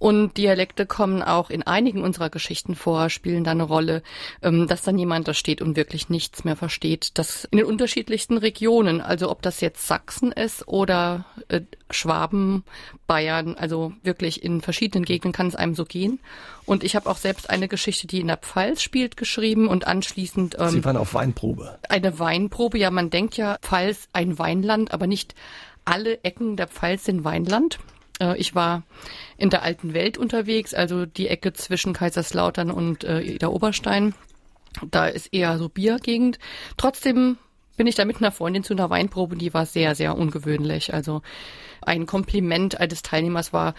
[0.00, 4.02] Und Dialekte kommen auch in einigen unserer Geschichten vor, spielen da eine Rolle,
[4.40, 7.18] ähm, dass dann jemand da steht und wirklich nichts mehr versteht.
[7.18, 11.60] Das in den unterschiedlichsten Regionen, also ob das jetzt Sachsen ist oder äh,
[11.90, 12.64] Schwaben,
[13.06, 16.18] Bayern, also wirklich in verschiedenen Gegenden kann es einem so gehen.
[16.64, 20.56] Und ich habe auch selbst eine Geschichte, die in der Pfalz spielt, geschrieben und anschließend.
[20.58, 21.78] Ähm, Sie waren auf Weinprobe.
[21.90, 25.34] Eine Weinprobe, ja, man denkt ja, Pfalz ein Weinland, aber nicht
[25.84, 27.78] alle Ecken der Pfalz sind Weinland.
[28.20, 28.82] Äh, ich war
[29.36, 34.14] in der alten Welt unterwegs, also die Ecke zwischen Kaiserslautern und äh, der Oberstein.
[34.90, 36.38] Da ist eher so Biergegend.
[36.76, 37.38] Trotzdem
[37.76, 40.92] bin ich da mit einer Freundin zu einer Weinprobe, die war sehr, sehr ungewöhnlich.
[40.92, 41.22] Also
[41.82, 43.74] ein Kompliment eines Teilnehmers war,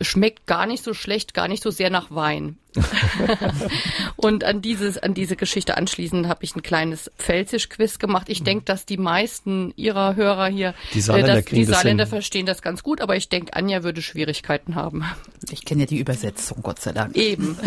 [0.00, 2.58] schmeckt gar nicht so schlecht, gar nicht so sehr nach Wein.
[4.16, 8.28] und an dieses, an diese Geschichte anschließend habe ich ein kleines Pfälzisch-Quiz gemacht.
[8.28, 12.44] Ich denke, dass die meisten ihrer Hörer hier, die Saarländer, äh, das, die Saarländer verstehen
[12.44, 15.04] das ganz gut, aber ich denke, Anja würde Schwierigkeiten haben.
[15.50, 17.16] Ich kenne ja die Übersetzung, Gott sei Dank.
[17.16, 17.58] Eben.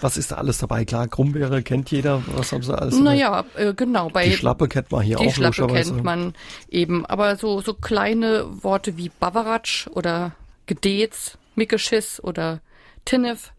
[0.00, 0.84] Was ist da alles dabei?
[0.84, 2.22] Klar, Krummbeere kennt jeder.
[2.34, 2.98] Was haben sie alles?
[2.98, 4.08] Naja, äh, genau.
[4.08, 5.28] Bei die Schlappe kennt man hier die auch.
[5.28, 6.34] Die Schlappe kennt man
[6.70, 7.04] eben.
[7.04, 10.32] Aber so, so kleine Worte wie Bavaratsch oder
[10.70, 12.60] Gedez, Mickeschiss oder
[13.04, 13.52] Tinnef,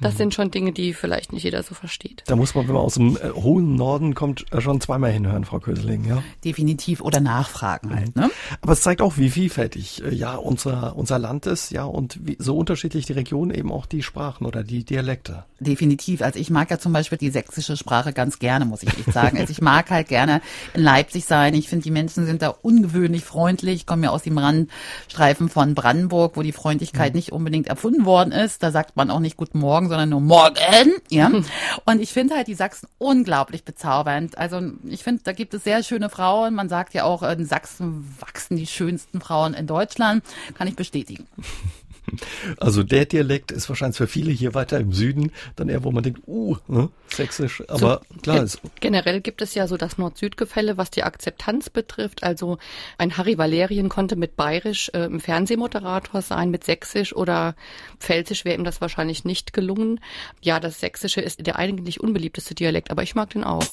[0.00, 0.18] das mhm.
[0.18, 2.22] sind schon Dinge, die vielleicht nicht jeder so versteht.
[2.26, 5.44] Da muss man, wenn man aus dem äh, hohen Norden kommt, äh, schon zweimal hinhören,
[5.44, 6.22] Frau Köseling, ja?
[6.44, 8.30] Definitiv oder nachfragen halt, ne?
[8.60, 12.36] Aber es zeigt auch, wie vielfältig äh, ja unser, unser Land ist, ja, und wie,
[12.38, 15.44] so unterschiedlich die Regionen eben auch die Sprachen oder die Dialekte.
[15.60, 16.22] Definitiv.
[16.22, 19.38] Also ich mag ja zum Beispiel die sächsische Sprache ganz gerne, muss ich echt sagen.
[19.38, 20.40] Also ich mag halt gerne
[20.74, 21.54] in Leipzig sein.
[21.54, 23.74] Ich finde, die Menschen sind da ungewöhnlich freundlich.
[23.74, 27.18] Ich komme ja aus dem Randstreifen von Brandenburg, wo die Freundlichkeit mhm.
[27.18, 28.62] nicht unbedingt erfunden worden ist.
[28.62, 30.92] Da sagt man auch nicht Guten Morgen, sondern nur Morgen.
[31.08, 31.30] Ja.
[31.84, 34.38] Und ich finde halt die Sachsen unglaublich bezaubernd.
[34.38, 36.54] Also ich finde, da gibt es sehr schöne Frauen.
[36.54, 40.22] Man sagt ja auch, in Sachsen wachsen die schönsten Frauen in Deutschland.
[40.54, 41.26] Kann ich bestätigen.
[42.58, 46.02] Also der Dialekt ist wahrscheinlich für viele hier weiter im Süden dann eher, wo man
[46.02, 47.62] denkt, uh, ne, sächsisch.
[47.68, 48.60] Aber so, klar ist.
[48.80, 52.22] Generell gibt es ja so das Nord-Süd-Gefälle, was die Akzeptanz betrifft.
[52.22, 52.58] Also
[52.96, 57.54] ein Harry Valerien konnte mit Bayerisch äh, im Fernsehmoderator sein, mit Sächsisch oder
[58.00, 60.00] Pfälzisch wäre ihm das wahrscheinlich nicht gelungen.
[60.40, 63.64] Ja, das Sächsische ist der eigentlich unbeliebteste Dialekt, aber ich mag den auch.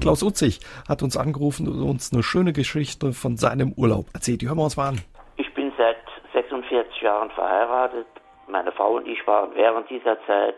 [0.00, 4.40] Klaus Utzig hat uns angerufen und uns eine schöne Geschichte von seinem Urlaub erzählt.
[4.40, 5.00] Die hören wir uns mal an.
[6.70, 8.06] 46 Jahren verheiratet.
[8.46, 10.56] Meine Frau und ich waren während dieser Zeit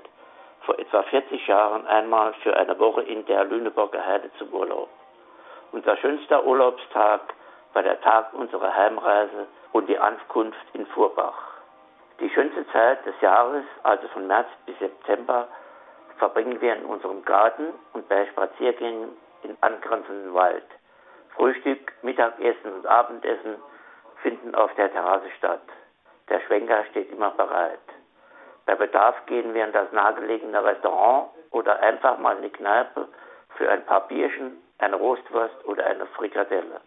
[0.61, 4.89] vor etwa 40 Jahren einmal für eine Woche in der Lüneburger Heide zum Urlaub.
[5.73, 7.21] Unser schönster Urlaubstag
[7.73, 11.57] war der Tag unserer Heimreise und die Ankunft in Furbach.
[12.21, 15.49] Die schönste Zeit des Jahres, also von März bis September,
[16.19, 19.09] verbringen wir in unserem Garten und bei Spaziergängen
[19.43, 20.67] im angrenzenden Wald.
[21.35, 23.57] Frühstück, Mittagessen und Abendessen
[24.23, 25.63] finden auf der Terrasse statt.
[26.33, 27.79] Der Schwenker steht immer bereit.
[28.65, 33.07] Bei Bedarf gehen wir in das nahegelegene Restaurant oder einfach mal in die Kneipe
[33.59, 36.81] für ein paar Bierchen, eine Roastwurst oder eine Frikadelle.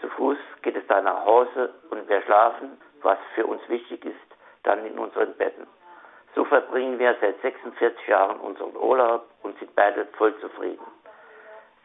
[0.00, 4.36] Zu Fuß geht es dann nach Hause und wir schlafen, was für uns wichtig ist,
[4.64, 5.68] dann in unseren Betten.
[6.34, 10.84] So verbringen wir seit 46 Jahren unseren Urlaub und sind beide voll zufrieden.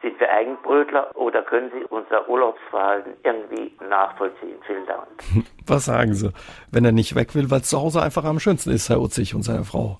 [0.02, 4.56] Sind wir Eigenbrötler oder können Sie unser Urlaubsverhalten irgendwie nachvollziehen?
[4.66, 5.06] Vielen Dank.
[5.66, 6.32] Was sagen Sie?
[6.70, 9.34] Wenn er nicht weg will, weil es zu Hause einfach am schönsten ist, Herr Utzig
[9.34, 9.98] und seine Frau.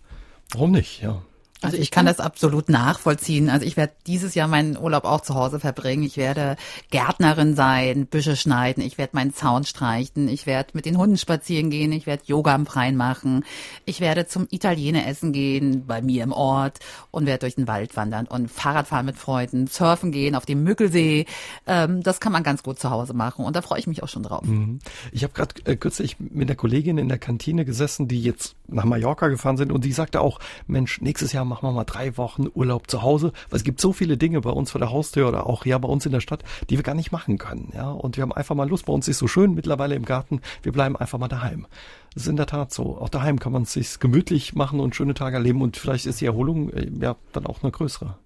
[0.52, 1.02] Warum nicht?
[1.02, 1.22] Ja.
[1.62, 3.50] Also ich kann das absolut nachvollziehen.
[3.50, 6.02] Also ich werde dieses Jahr meinen Urlaub auch zu Hause verbringen.
[6.02, 6.56] Ich werde
[6.90, 11.70] Gärtnerin sein, Büsche schneiden, ich werde meinen Zaun streichen, ich werde mit den Hunden spazieren
[11.70, 13.44] gehen, ich werde Yoga am Freien machen,
[13.84, 16.78] ich werde zum Italiener essen gehen, bei mir im Ort
[17.10, 20.62] und werde durch den Wald wandern und Fahrrad fahren mit Freunden, surfen gehen auf dem
[20.62, 21.26] Mückelsee.
[21.66, 24.08] Ähm, das kann man ganz gut zu Hause machen und da freue ich mich auch
[24.08, 24.44] schon drauf.
[24.44, 24.78] Mhm.
[25.12, 28.84] Ich habe gerade äh, kürzlich mit einer Kollegin in der Kantine gesessen, die jetzt nach
[28.84, 32.46] Mallorca gefahren sind und die sagte auch, Mensch, nächstes Jahr machen wir mal drei Wochen
[32.54, 35.46] Urlaub zu Hause, weil es gibt so viele Dinge bei uns vor der Haustür oder
[35.46, 37.90] auch ja bei uns in der Stadt, die wir gar nicht machen können, ja.
[37.90, 38.86] Und wir haben einfach mal Lust.
[38.86, 40.40] Bei uns ist so schön mittlerweile im Garten.
[40.62, 41.66] Wir bleiben einfach mal daheim.
[42.14, 42.96] Das ist in der Tat so.
[42.98, 46.20] Auch daheim kann man es sich gemütlich machen und schöne Tage erleben und vielleicht ist
[46.20, 48.16] die Erholung äh, ja dann auch eine größere.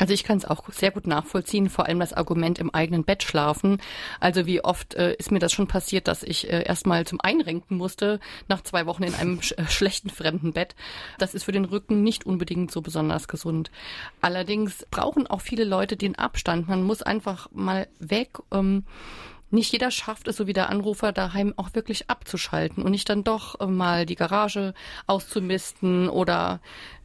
[0.00, 3.22] Also ich kann es auch sehr gut nachvollziehen, vor allem das Argument im eigenen Bett
[3.22, 3.82] schlafen.
[4.18, 7.76] Also wie oft äh, ist mir das schon passiert, dass ich äh, erstmal zum Einrenken
[7.76, 10.74] musste nach zwei Wochen in einem sch äh, schlechten fremden Bett.
[11.18, 13.70] Das ist für den Rücken nicht unbedingt so besonders gesund.
[14.22, 16.66] Allerdings brauchen auch viele Leute den Abstand.
[16.66, 18.38] Man muss einfach mal weg.
[18.50, 18.84] Ähm,
[19.50, 23.24] nicht jeder schafft es, so wie der Anrufer daheim auch wirklich abzuschalten und nicht dann
[23.24, 24.72] doch äh, mal die Garage
[25.06, 26.60] auszumisten oder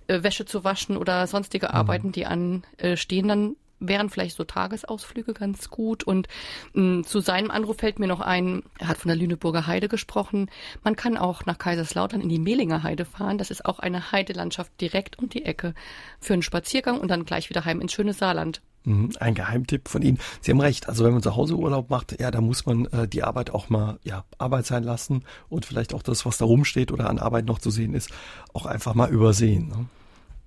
[0.07, 1.73] äh, Wäsche zu waschen oder sonstige mhm.
[1.73, 6.03] Arbeiten, die anstehen, dann wären vielleicht so Tagesausflüge ganz gut.
[6.03, 6.27] Und
[6.73, 10.49] mh, zu seinem Anruf fällt mir noch ein, er hat von der Lüneburger Heide gesprochen.
[10.83, 13.37] Man kann auch nach Kaiserslautern in die Mehlinger Heide fahren.
[13.37, 15.73] Das ist auch eine Heidelandschaft direkt um die Ecke
[16.19, 18.61] für einen Spaziergang und dann gleich wieder heim ins schöne Saarland.
[18.85, 20.19] Mhm, ein Geheimtipp von Ihnen.
[20.41, 20.87] Sie haben recht.
[20.87, 23.69] Also wenn man zu Hause Urlaub macht, ja, da muss man äh, die Arbeit auch
[23.69, 27.45] mal ja Arbeit sein lassen und vielleicht auch das, was da rumsteht oder an Arbeit
[27.45, 28.09] noch zu sehen ist,
[28.53, 29.67] auch einfach mal übersehen.
[29.69, 29.85] Ne?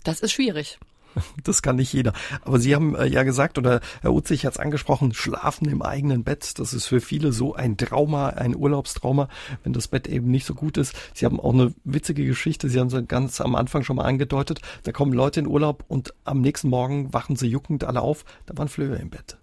[0.04, 0.78] Das ist schwierig.
[1.44, 2.12] Das kann nicht jeder.
[2.42, 6.24] Aber Sie haben äh, ja gesagt, oder Herr Utzig hat es angesprochen, Schlafen im eigenen
[6.24, 9.28] Bett, das ist für viele so ein Trauma, ein Urlaubstrauma,
[9.62, 10.94] wenn das Bett eben nicht so gut ist.
[11.14, 14.60] Sie haben auch eine witzige Geschichte, Sie haben sie ganz am Anfang schon mal angedeutet.
[14.84, 18.56] Da kommen Leute in Urlaub und am nächsten Morgen wachen sie juckend alle auf, da
[18.56, 19.38] waren Flöhe im Bett.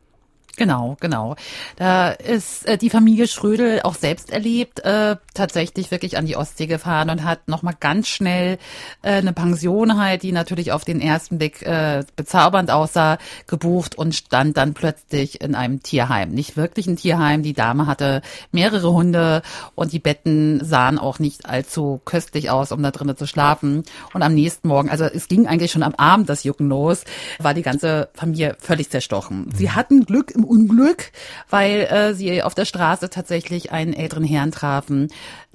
[0.57, 1.35] Genau, genau.
[1.75, 6.67] Da ist äh, die Familie Schrödel auch selbst erlebt, äh, tatsächlich wirklich an die Ostsee
[6.67, 8.57] gefahren und hat nochmal ganz schnell
[9.01, 14.15] äh, eine Pension halt, die natürlich auf den ersten Blick äh, bezaubernd aussah, gebucht und
[14.15, 16.29] stand dann plötzlich in einem Tierheim.
[16.29, 18.21] Nicht wirklich ein Tierheim, die Dame hatte
[18.53, 19.41] mehrere Hunde
[19.75, 23.83] und die Betten sahen auch nicht allzu köstlich aus, um da drinnen zu schlafen.
[24.13, 27.03] Und am nächsten Morgen, also es ging eigentlich schon am Abend das Jucken los,
[27.39, 29.49] war die ganze Familie völlig zerstochen.
[29.53, 31.11] Sie hatten Glück im Unglück,
[31.49, 35.09] weil äh, sie auf der Straße tatsächlich einen älteren Herrn trafen,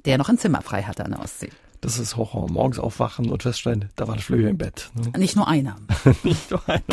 [0.05, 1.49] der noch ein Zimmer frei hatte an der Ostsee.
[1.81, 2.49] Das ist Horror.
[2.51, 4.91] Morgens aufwachen und feststellen, da war ein Flöhe im Bett.
[4.93, 5.11] Ne?
[5.17, 5.77] Nicht nur einer.
[6.23, 6.83] Nicht nur einer.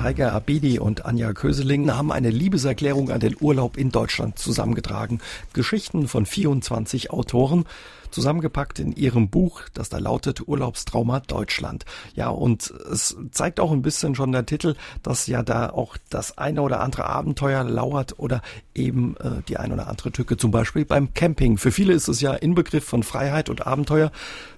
[0.00, 5.20] Heike Abedi und Anja Köseling haben eine Liebeserklärung an den Urlaub in Deutschland zusammengetragen.
[5.52, 7.64] Geschichten von 24 Autoren
[8.10, 11.84] zusammengepackt in ihrem Buch, das da lautet Urlaubstrauma Deutschland.
[12.14, 16.38] Ja, und es zeigt auch ein bisschen schon der Titel, dass ja da auch das
[16.38, 18.42] eine oder andere Abenteuer lauert oder
[18.74, 21.58] eben äh, die eine oder andere Tücke, zum Beispiel beim Camping.
[21.58, 24.10] Für viele ist es ja Inbegriff von Freiheit und Abenteuer.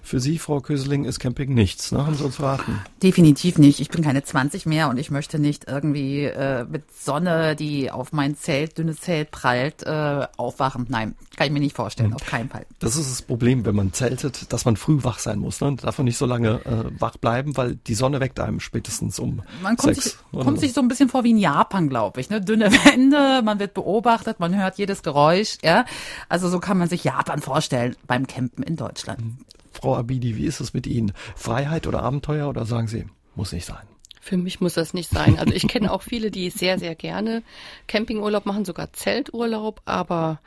[0.03, 2.05] Für Sie, Frau Köseling, ist Camping nichts, ne?
[2.05, 2.79] Haben Sie uns verraten?
[3.03, 3.79] Definitiv nicht.
[3.79, 8.11] Ich bin keine 20 mehr und ich möchte nicht irgendwie äh, mit Sonne, die auf
[8.11, 10.87] mein Zelt, dünnes Zelt prallt, äh, aufwachen.
[10.89, 12.15] Nein, kann ich mir nicht vorstellen, hm.
[12.15, 12.65] auf keinen Fall.
[12.79, 15.61] Das ist das Problem Problem, wenn man zeltet, dass man früh wach sein muss.
[15.61, 15.75] Ne?
[15.75, 19.41] Darf man nicht so lange äh, wach bleiben, weil die Sonne weckt einem spätestens um
[19.63, 22.29] Man kommt, sechs, sich, kommt sich so ein bisschen vor wie in Japan, glaube ich.
[22.29, 22.39] Ne?
[22.39, 25.57] Dünne Wände, man wird beobachtet, man hört jedes Geräusch.
[25.63, 25.85] Ja,
[26.29, 29.23] Also so kann man sich Japan vorstellen beim Campen in Deutschland.
[29.71, 31.11] Frau Abidi, wie ist es mit Ihnen?
[31.35, 33.90] Freiheit oder Abenteuer oder sagen Sie, muss nicht sein?
[34.23, 35.39] Für mich muss das nicht sein.
[35.39, 37.41] Also ich kenne auch viele, die sehr, sehr gerne
[37.87, 39.81] Campingurlaub machen, sogar Zelturlaub.
[39.85, 40.39] Aber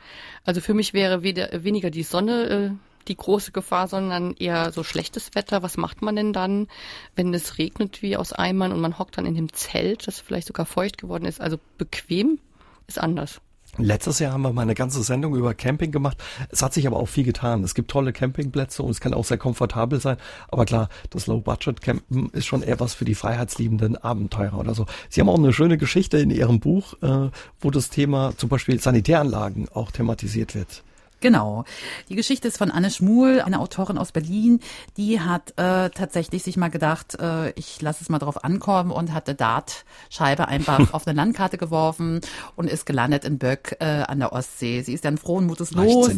[0.45, 2.69] also für mich wäre weder, weniger die Sonne äh,
[3.09, 5.61] die große Gefahr, sondern eher so schlechtes Wetter.
[5.61, 6.67] Was macht man denn dann,
[7.15, 10.47] wenn es regnet wie aus Eimern und man hockt dann in dem Zelt, das vielleicht
[10.47, 11.41] sogar feucht geworden ist?
[11.41, 12.39] Also bequem
[12.87, 13.41] ist anders.
[13.77, 16.17] Letztes Jahr haben wir mal eine ganze Sendung über Camping gemacht.
[16.49, 17.63] Es hat sich aber auch viel getan.
[17.63, 20.17] Es gibt tolle Campingplätze und es kann auch sehr komfortabel sein.
[20.47, 24.85] Aber klar, das Low-Budget-Campen ist schon eher was für die freiheitsliebenden Abenteurer oder so.
[25.09, 28.79] Sie haben auch eine schöne Geschichte in Ihrem Buch, äh, wo das Thema zum Beispiel
[28.79, 30.83] Sanitäranlagen auch thematisiert wird.
[31.25, 31.65] Genau.
[32.07, 34.59] Die Geschichte ist von Anne Schmuhl, eine Autorin aus Berlin.
[34.95, 39.11] Die hat äh, tatsächlich sich mal gedacht, äh, ich lasse es mal drauf ankommen und
[39.11, 42.21] hat eine Dartscheibe einfach auf eine Landkarte geworfen
[42.55, 44.83] und ist gelandet in Böck äh, an der Ostsee.
[44.83, 46.11] Sie ist dann frohen Mutes los.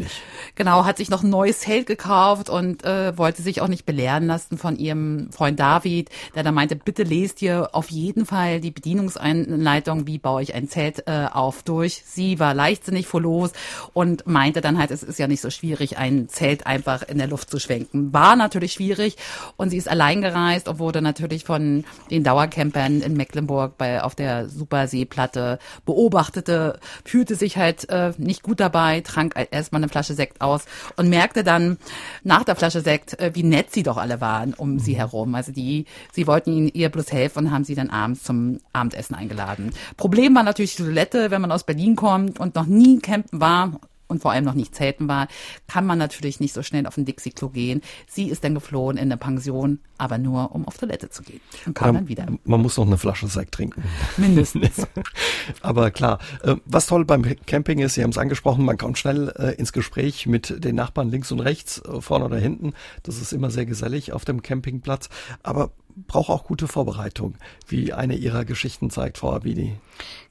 [0.56, 4.28] Genau, hat sich noch ein neues Zelt gekauft und äh, wollte sich auch nicht belehren
[4.28, 8.72] lassen von ihrem Freund David, der da meinte, bitte lest ihr auf jeden Fall die
[8.72, 12.04] Bedienungseinleitung, wie baue ich ein Zelt äh, auf durch.
[12.06, 13.52] Sie war leichtsinnig vor los
[13.94, 14.97] und meinte dann halt.
[15.04, 18.14] Es ist ja nicht so schwierig, ein Zelt einfach in der Luft zu schwenken.
[18.14, 19.16] War natürlich schwierig
[19.56, 24.16] und sie ist allein gereist und wurde natürlich von den Dauercampern in Mecklenburg bei, auf
[24.16, 30.42] der Superseeplatte beobachtete, fühlte sich halt äh, nicht gut dabei, trank erstmal eine Flasche Sekt
[30.42, 31.78] aus und merkte dann
[32.24, 34.80] nach der Flasche Sekt, äh, wie nett sie doch alle waren um mhm.
[34.80, 35.36] sie herum.
[35.36, 39.16] Also die, sie wollten ihnen ihr bloß helfen und haben sie dann abends zum Abendessen
[39.16, 39.72] eingeladen.
[39.96, 43.80] Problem war natürlich die Toilette, wenn man aus Berlin kommt und noch nie campen war
[44.08, 45.28] und vor allem noch nicht zelten war,
[45.68, 47.82] kann man natürlich nicht so schnell auf ein Dixie-Klo gehen.
[48.08, 51.74] Sie ist dann geflohen in eine Pension, aber nur um auf Toilette zu gehen und
[51.74, 52.28] kam dann wieder.
[52.44, 53.84] Man muss noch eine Flasche Sekt trinken.
[54.18, 54.88] Mindestens.
[55.62, 59.34] aber klar, äh, was toll beim Camping ist, Sie haben es angesprochen, man kommt schnell
[59.38, 62.74] äh, ins Gespräch mit den Nachbarn links und rechts, äh, vorne oder hinten.
[63.04, 65.10] Das ist immer sehr gesellig auf dem Campingplatz.
[65.44, 65.72] Aber
[66.06, 67.36] braucht auch gute Vorbereitung,
[67.68, 69.76] wie eine Ihrer Geschichten zeigt, Frau Abidi.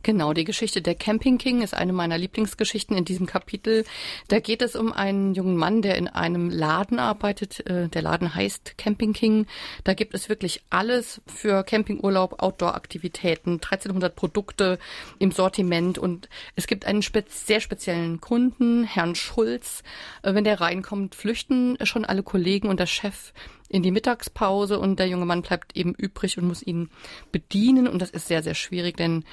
[0.05, 3.85] Genau, die Geschichte der Camping King ist eine meiner Lieblingsgeschichten in diesem Kapitel.
[4.29, 7.66] Da geht es um einen jungen Mann, der in einem Laden arbeitet.
[7.66, 9.46] Äh, der Laden heißt Camping King.
[9.83, 14.79] Da gibt es wirklich alles für Campingurlaub, Outdoor-Aktivitäten, 1300 Produkte
[15.18, 19.83] im Sortiment und es gibt einen sehr speziellen Kunden, Herrn Schulz.
[20.22, 23.33] Äh, wenn der reinkommt, flüchten schon alle Kollegen und der Chef
[23.77, 26.89] in die Mittagspause und der junge Mann bleibt eben übrig und muss ihn
[27.31, 29.25] bedienen und das ist sehr, sehr schwierig, denn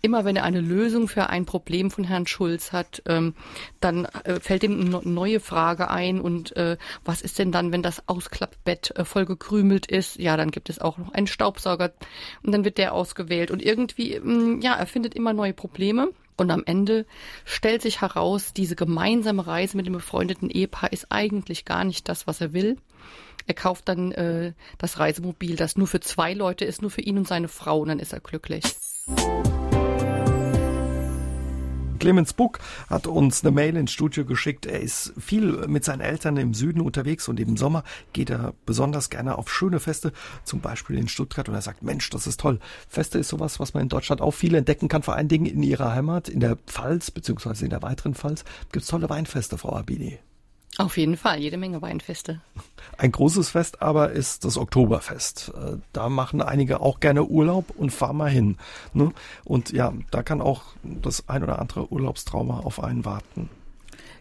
[0.00, 3.34] immer wenn er eine Lösung für ein Problem von Herrn Schulz hat, ähm,
[3.78, 7.82] dann äh, fällt ihm eine neue Frage ein und äh, was ist denn dann, wenn
[7.82, 10.18] das Ausklappbett äh, voll gekrümelt ist?
[10.18, 11.92] Ja, dann gibt es auch noch einen Staubsauger
[12.42, 16.08] und dann wird der ausgewählt und irgendwie, ähm, ja, er findet immer neue Probleme.
[16.38, 17.04] Und am Ende
[17.44, 22.26] stellt sich heraus, diese gemeinsame Reise mit dem befreundeten Ehepaar ist eigentlich gar nicht das,
[22.26, 22.78] was er will.
[23.46, 27.18] Er kauft dann äh, das Reisemobil, das nur für zwei Leute ist, nur für ihn
[27.18, 28.62] und seine Frau, und dann ist er glücklich.
[32.02, 32.58] Clemens Buck
[32.90, 34.66] hat uns eine Mail ins Studio geschickt.
[34.66, 39.08] Er ist viel mit seinen Eltern im Süden unterwegs und im Sommer geht er besonders
[39.08, 40.12] gerne auf schöne Feste,
[40.42, 41.48] zum Beispiel in Stuttgart.
[41.48, 42.58] Und er sagt, Mensch, das ist toll.
[42.88, 45.62] Feste ist sowas, was man in Deutschland auch viel entdecken kann, vor allen Dingen in
[45.62, 48.42] ihrer Heimat, in der Pfalz, beziehungsweise in der weiteren Pfalz.
[48.72, 50.18] Gibt es tolle Weinfeste, Frau Abini.
[50.78, 52.40] Auf jeden Fall, jede Menge Weinfeste.
[52.96, 55.52] Ein großes Fest aber ist das Oktoberfest.
[55.54, 58.56] Äh, da machen einige auch gerne Urlaub und fahren mal hin.
[58.94, 59.12] Ne?
[59.44, 63.50] Und ja, da kann auch das ein oder andere Urlaubstrauma auf einen warten.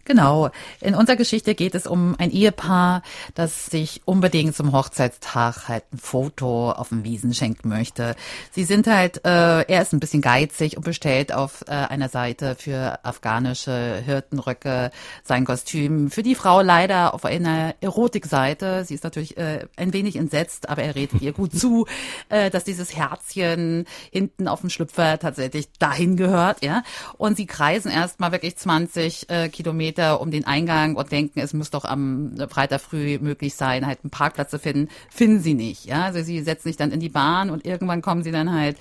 [0.06, 0.50] Genau.
[0.80, 3.04] In unserer Geschichte geht es um ein Ehepaar,
[3.36, 8.16] das sich unbedingt zum Hochzeitstag halt ein Foto auf dem Wiesen schenken möchte.
[8.52, 12.56] Sie sind halt, äh, er ist ein bisschen geizig und bestellt auf äh, einer Seite
[12.56, 14.92] für afghanische Hirtenröcke
[15.24, 16.10] sein Kostüm.
[16.10, 18.84] Für die Frau leider auf einer Erotikseite.
[18.86, 21.86] Sie ist natürlich äh, ein wenig entsetzt, aber er redet ihr gut zu,
[22.30, 26.84] äh, dass dieses Herzchen hinten auf dem Schlüpfer tatsächlich dahin gehört, ja.
[27.18, 31.40] Und sie kreisen erst mal wirklich 20 äh, Kilometer Kilometer um den Eingang und denken,
[31.40, 35.54] es muss doch am Freitag früh möglich sein, halt einen Parkplatz zu finden, finden sie
[35.54, 35.86] nicht.
[35.86, 38.78] Ja, also sie setzen sich dann in die Bahn und irgendwann kommen sie dann halt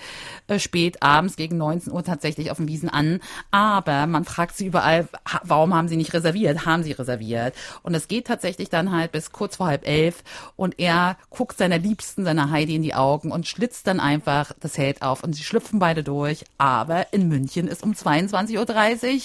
[0.46, 3.20] äh, spät abends gegen 19 Uhr tatsächlich auf dem Wiesen an.
[3.50, 5.08] Aber man fragt sie überall,
[5.42, 6.64] warum haben sie nicht reserviert?
[6.64, 7.54] Haben sie reserviert?
[7.82, 10.22] Und es geht tatsächlich dann halt bis kurz vor halb elf
[10.56, 14.74] und er guckt seiner Liebsten, seiner Heidi in die Augen und schlitzt dann einfach das
[14.74, 16.44] Zelt auf und sie schlüpfen beide durch.
[16.58, 19.20] Aber in München ist um 22.30 Uhr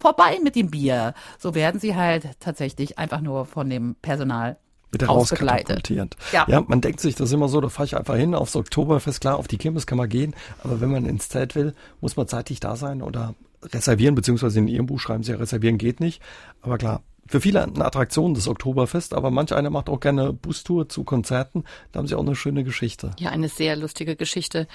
[0.00, 1.14] vorbei mit dem Bier.
[1.38, 4.56] So werden sie halt tatsächlich einfach nur von dem Personal
[4.90, 6.16] wird er rauskatapultiert.
[6.32, 6.46] Ja.
[6.48, 9.20] ja, man denkt sich, das ist immer so, da fahre ich einfach hin aufs Oktoberfest,
[9.20, 12.26] klar, auf die Kirmes kann man gehen, aber wenn man ins Zelt will, muss man
[12.26, 16.22] zeitig da sein oder reservieren, beziehungsweise in Ihrem Buch schreiben Sie ja, reservieren geht nicht.
[16.62, 20.88] Aber klar, für viele eine Attraktion des Oktoberfest, aber manch einer macht auch gerne Bustour
[20.88, 21.64] zu Konzerten.
[21.92, 23.10] Da haben sie auch eine schöne Geschichte.
[23.18, 24.66] Ja, eine sehr lustige Geschichte.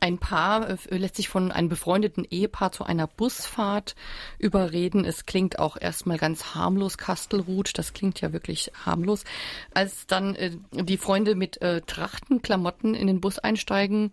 [0.00, 3.94] Ein Paar äh, lässt sich von einem befreundeten Ehepaar zu einer Busfahrt
[4.38, 5.04] überreden.
[5.04, 7.76] Es klingt auch erstmal ganz harmlos, Kastelruth.
[7.76, 9.24] Das klingt ja wirklich harmlos.
[9.74, 14.12] Als dann äh, die Freunde mit äh, Trachtenklamotten in den Bus einsteigen,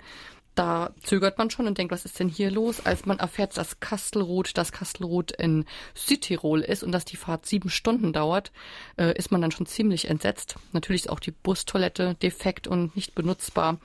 [0.56, 2.86] da zögert man schon und denkt, was ist denn hier los?
[2.86, 7.70] Als man erfährt, dass Kastelroth, das Kastelroth in Südtirol ist und dass die Fahrt sieben
[7.70, 8.52] Stunden dauert,
[8.98, 10.56] äh, ist man dann schon ziemlich entsetzt.
[10.72, 13.80] Natürlich ist auch die Bustoilette defekt und nicht benutzbar.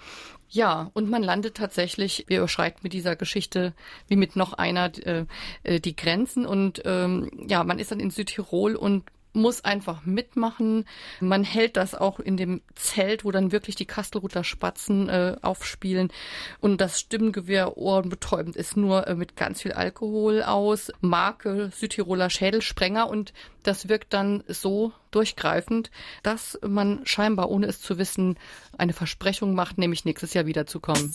[0.48, 3.72] Ja, und man landet tatsächlich, wir überschreiten mit dieser Geschichte
[4.08, 5.26] wie mit noch einer äh,
[5.62, 10.84] äh die Grenzen und ähm, ja, man ist dann in Südtirol und muss einfach mitmachen.
[11.20, 16.12] Man hält das auch in dem Zelt, wo dann wirklich die Kastelruther Spatzen äh, aufspielen.
[16.60, 20.92] Und das Stimmgewehr ohrenbetäubend ist nur äh, mit ganz viel Alkohol aus.
[21.00, 23.08] Marke Südtiroler Schädelsprenger.
[23.08, 25.90] Und das wirkt dann so durchgreifend,
[26.22, 28.38] dass man scheinbar, ohne es zu wissen,
[28.76, 31.14] eine Versprechung macht, nämlich nächstes Jahr wiederzukommen.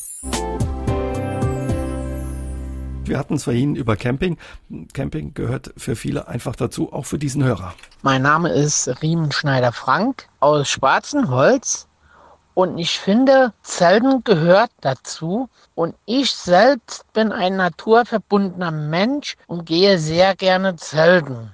[3.07, 4.37] Wir hatten es vorhin über Camping.
[4.93, 7.75] Camping gehört für viele einfach dazu, auch für diesen Hörer.
[8.01, 11.87] Mein Name ist Riemenschneider Frank aus Schwarzenholz.
[12.55, 15.49] Und ich finde, Zelten gehört dazu.
[15.75, 21.53] Und ich selbst bin ein naturverbundener Mensch und gehe sehr gerne zelten.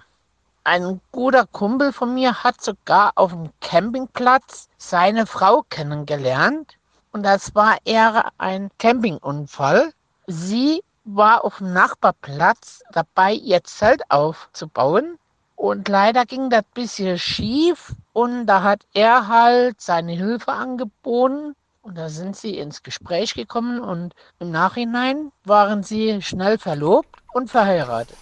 [0.63, 6.77] Ein guter Kumpel von mir hat sogar auf dem Campingplatz seine Frau kennengelernt.
[7.11, 9.91] Und das war eher ein Campingunfall.
[10.27, 15.17] Sie war auf dem Nachbarplatz dabei, ihr Zelt aufzubauen.
[15.55, 21.55] Und leider ging das ein bisschen schief und da hat er halt seine Hilfe angeboten.
[21.83, 27.49] Und da sind sie ins Gespräch gekommen und im Nachhinein waren sie schnell verlobt und
[27.49, 28.17] verheiratet.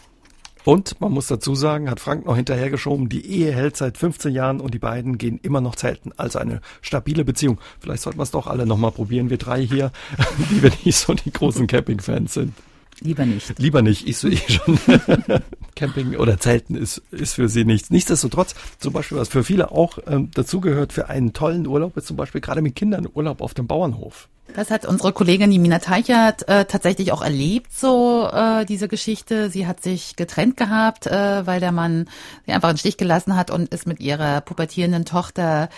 [0.66, 4.60] Und man muss dazu sagen, hat Frank noch hinterhergeschoben, die Ehe hält seit 15 Jahren
[4.60, 6.12] und die beiden gehen immer noch zelten.
[6.18, 7.60] Also eine stabile Beziehung.
[7.80, 9.92] Vielleicht sollten wir es doch alle nochmal probieren, wir drei hier,
[10.52, 12.54] die wir nicht so die großen Camping-Fans sind.
[13.02, 13.58] Lieber nicht.
[13.60, 14.08] Lieber nicht.
[14.08, 14.78] Ich so eh schon.
[15.76, 17.90] Camping oder Zelten ist, ist für sie nichts.
[17.90, 22.18] Nichtsdestotrotz, zum Beispiel, was für viele auch ähm, dazugehört für einen tollen Urlaub, ist zum
[22.18, 24.28] Beispiel gerade mit Kindern Urlaub auf dem Bauernhof.
[24.56, 29.50] Das hat unsere Kollegin die Mina Teichert äh, tatsächlich auch erlebt, so äh, diese Geschichte.
[29.50, 32.08] Sie hat sich getrennt gehabt, äh, weil der Mann
[32.46, 35.70] sie einfach einen Stich gelassen hat und ist mit ihrer pubertierenden Tochter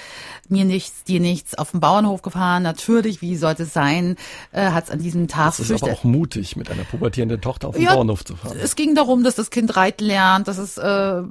[0.47, 2.63] mir nichts, dir nichts auf den Bauernhof gefahren.
[2.63, 4.15] Natürlich, wie sollte es sein,
[4.51, 7.69] äh, hat es an diesem Tag Das ist aber auch mutig, mit einer pubertierenden Tochter
[7.69, 8.57] auf den Ja, Bauernhof zu fahren.
[8.61, 11.21] Es ging darum, dass das Kind reiten lernt, dass es äh,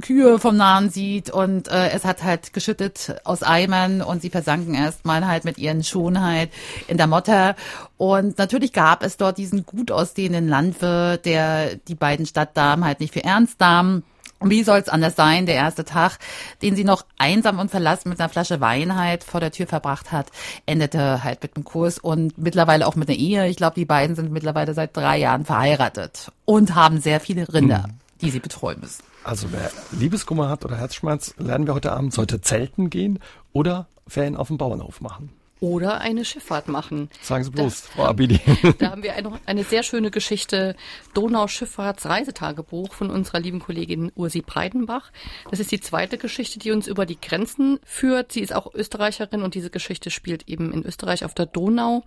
[0.00, 4.74] Kühe vom Nahen sieht und äh, es hat halt geschüttet aus Eimern und sie versanken
[4.74, 6.50] erstmal halt mit ihren Schuhen halt
[6.88, 7.56] in der Motter.
[7.96, 13.12] Und natürlich gab es dort diesen gut aussehenden Landwirt, der die beiden Stadtdamen halt nicht
[13.12, 14.02] für ernst nahm.
[14.38, 15.46] Und wie soll es anders sein?
[15.46, 16.18] Der erste Tag,
[16.60, 20.12] den sie noch einsam und verlassen mit einer Flasche Wein halt vor der Tür verbracht
[20.12, 20.26] hat,
[20.66, 23.48] endete halt mit einem Kurs und mittlerweile auch mit einer Ehe.
[23.48, 27.88] Ich glaube, die beiden sind mittlerweile seit drei Jahren verheiratet und haben sehr viele Rinder,
[28.20, 29.02] die sie betreuen müssen.
[29.24, 33.18] Also wer Liebeskummer hat oder Herzschmerz, lernen wir heute Abend, sollte zelten gehen
[33.52, 35.30] oder Ferien auf dem Bauernhof machen.
[35.58, 37.08] Oder eine Schifffahrt machen.
[37.22, 38.40] Sagen Sie bloß, Frau Abidi.
[38.78, 40.76] Da haben wir eine, eine sehr schöne Geschichte,
[41.14, 45.12] Donau-Schifffahrts-Reisetagebuch von unserer lieben Kollegin Ursi Breidenbach.
[45.50, 48.32] Das ist die zweite Geschichte, die uns über die Grenzen führt.
[48.32, 52.04] Sie ist auch Österreicherin und diese Geschichte spielt eben in Österreich auf der Donau.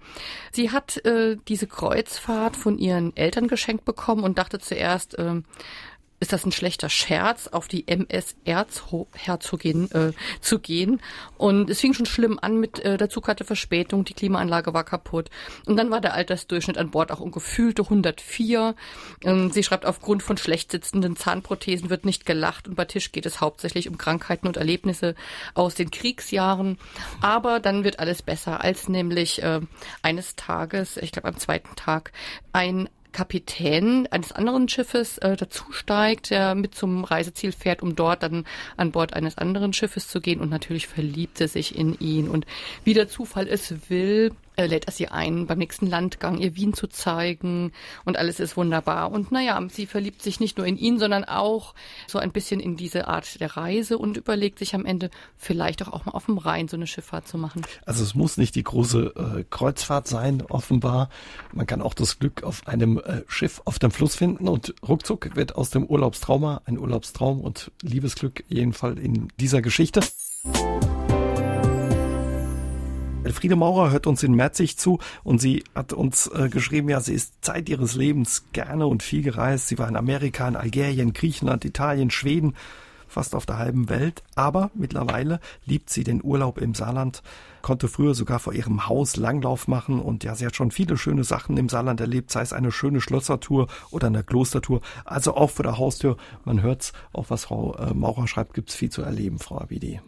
[0.52, 5.42] Sie hat äh, diese Kreuzfahrt von ihren Eltern geschenkt bekommen und dachte zuerst, äh,
[6.20, 10.12] ist das ein schlechter Scherz, auf die MS Erzherzogin äh,
[10.42, 11.02] zu gehen.
[11.38, 14.84] Und es fing schon schlimm an mit, äh, der Zug hatte Verspätung, die Klimaanlage war
[14.84, 15.30] kaputt.
[15.66, 18.76] Und dann war der Altersdurchschnitt an Bord auch um gefühlte 104.
[19.24, 23.26] Ähm, sie schreibt, aufgrund von schlecht sitzenden Zahnprothesen wird nicht gelacht und bei Tisch geht
[23.26, 25.16] es hauptsächlich um Krankheiten und Erlebnisse
[25.54, 26.78] aus den Kriegsjahren.
[27.22, 29.62] Aber dann wird alles besser, als nämlich äh,
[30.02, 32.12] eines Tages, ich glaube am zweiten Tag,
[32.52, 38.46] ein Kapitän eines anderen Schiffes äh, dazusteigt, der mit zum Reiseziel fährt, um dort dann
[38.78, 40.40] an Bord eines anderen Schiffes zu gehen.
[40.40, 42.30] Und natürlich verliebt sie sich in ihn.
[42.30, 42.46] Und
[42.84, 46.74] wie der Zufall es will, äh, lädt er sie ein, beim nächsten Landgang ihr Wien
[46.74, 47.72] zu zeigen
[48.04, 49.12] und alles ist wunderbar.
[49.12, 51.74] Und naja, sie verliebt sich nicht nur in ihn, sondern auch
[52.08, 55.94] so ein bisschen in diese Art der Reise und überlegt sich am Ende vielleicht auch,
[55.94, 57.62] auch mal auf dem Rhein so eine Schifffahrt zu machen.
[57.86, 61.10] Also es muss nicht die große äh, Kreuzfahrt sein, offenbar.
[61.54, 65.38] Man kann auch das Glück auf einem äh, Schiff auf dem Fluss finden und ruckzuck
[65.38, 70.02] wird aus dem Urlaubstrauma ein Urlaubstraum und Liebesglück jedenfalls in dieser Geschichte.
[73.30, 77.14] Elfriede Maurer hört uns in Merzig zu und sie hat uns äh, geschrieben, ja, sie
[77.14, 79.68] ist Zeit ihres Lebens gerne und viel gereist.
[79.68, 82.56] Sie war in Amerika, in Algerien, Griechenland, Italien, Schweden,
[83.08, 84.24] fast auf der halben Welt.
[84.34, 87.22] Aber mittlerweile liebt sie den Urlaub im Saarland,
[87.62, 91.24] konnte früher sogar vor ihrem Haus Langlauf machen und ja, sie hat schon viele schöne
[91.24, 94.82] Sachen im Saarland erlebt, sei es eine schöne Schlössertour oder eine Klostertour.
[95.06, 98.90] Also auch vor der Haustür, man hört's, auch was Frau äh, Maurer schreibt, gibt's viel
[98.90, 100.00] zu erleben, Frau Abidi.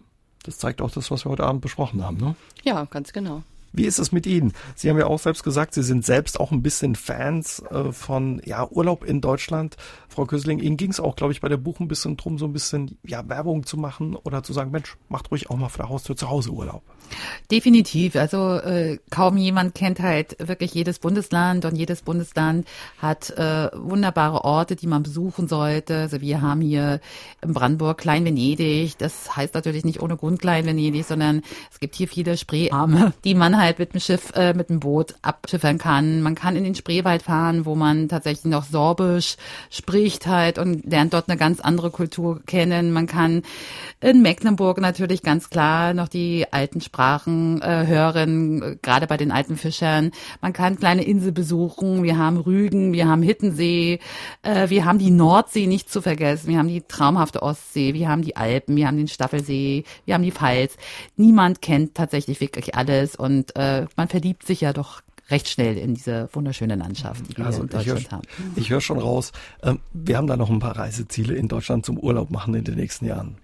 [0.44, 2.36] Das zeigt auch das, was wir heute Abend besprochen haben, ne?
[2.64, 3.44] Ja, ganz genau.
[3.74, 4.54] Wie ist es mit Ihnen?
[4.76, 8.42] Sie haben ja auch selbst gesagt, Sie sind selbst auch ein bisschen Fans äh, von
[8.44, 9.78] ja, Urlaub in Deutschland.
[10.12, 12.46] Frau Kösling, Ihnen ging es auch, glaube ich, bei der Buch ein bisschen drum, so
[12.46, 15.86] ein bisschen ja, Werbung zu machen oder zu sagen, Mensch, macht ruhig auch mal vor
[15.86, 16.84] der Haustür zu Hause Urlaub.
[17.50, 18.18] Definitiv.
[18.18, 24.44] Also äh, kaum jemand kennt halt wirklich jedes Bundesland und jedes Bundesland hat äh, wunderbare
[24.44, 25.96] Orte, die man besuchen sollte.
[25.96, 27.00] Also wir haben hier
[27.42, 28.98] in Brandenburg Klein-Venedig.
[28.98, 31.42] Das heißt natürlich nicht ohne Grund Klein-Venedig, sondern
[31.72, 35.16] es gibt hier viele Spreearme, die man halt mit dem Schiff, äh, mit dem Boot
[35.22, 36.22] abschiffern kann.
[36.22, 39.38] Man kann in den Spreewald fahren, wo man tatsächlich noch Sorbisch
[39.70, 42.92] spricht halt und lernt dort eine ganz andere Kultur kennen.
[42.92, 43.44] Man kann
[44.00, 49.58] in Mecklenburg natürlich ganz klar noch die alten Sprachen äh, hören, gerade bei den alten
[49.58, 50.12] Fischern.
[50.42, 52.04] Man kann kleine Insel besuchen.
[52.04, 54.00] Wir haben Rügen, wir haben Hittensee,
[54.42, 56.50] äh, wir haben die Nordsee nicht zu vergessen.
[56.50, 60.24] Wir haben die traumhafte Ostsee, wir haben die Alpen, wir haben den Staffelsee, wir haben
[60.24, 60.78] die Pfalz.
[61.16, 65.96] Niemand kennt tatsächlich wirklich alles und äh, man verliebt sich ja doch recht schnell in
[65.96, 68.54] diese wunderschöne Landschaft, die wir Also in ich höre Deutschland haben.
[68.56, 69.32] ich hör schon raus,
[69.64, 72.76] ähm, wir haben da noch ein paar Reiseziele in Deutschland zum Urlaub machen in den
[72.76, 73.38] nächsten Jahren.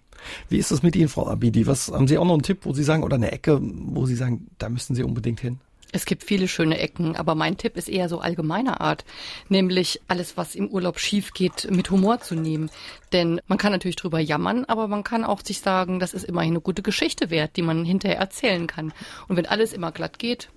[0.49, 1.67] Wie ist es mit Ihnen, Frau Abidi?
[1.67, 4.15] Was haben Sie auch noch einen Tipp, wo Sie sagen, oder eine Ecke, wo Sie
[4.15, 5.59] sagen, da müssen Sie unbedingt hin?
[5.93, 9.05] Es gibt viele schöne Ecken, aber mein Tipp ist eher so allgemeiner Art,
[9.47, 12.69] nämlich alles, was im Urlaub schief geht, mit Humor zu nehmen.
[13.13, 16.51] Denn man kann natürlich drüber jammern, aber man kann auch sich sagen, das ist immerhin
[16.53, 18.91] eine gute Geschichte wert, die man hinterher erzählen kann.
[19.29, 20.49] Und wenn alles immer glatt geht,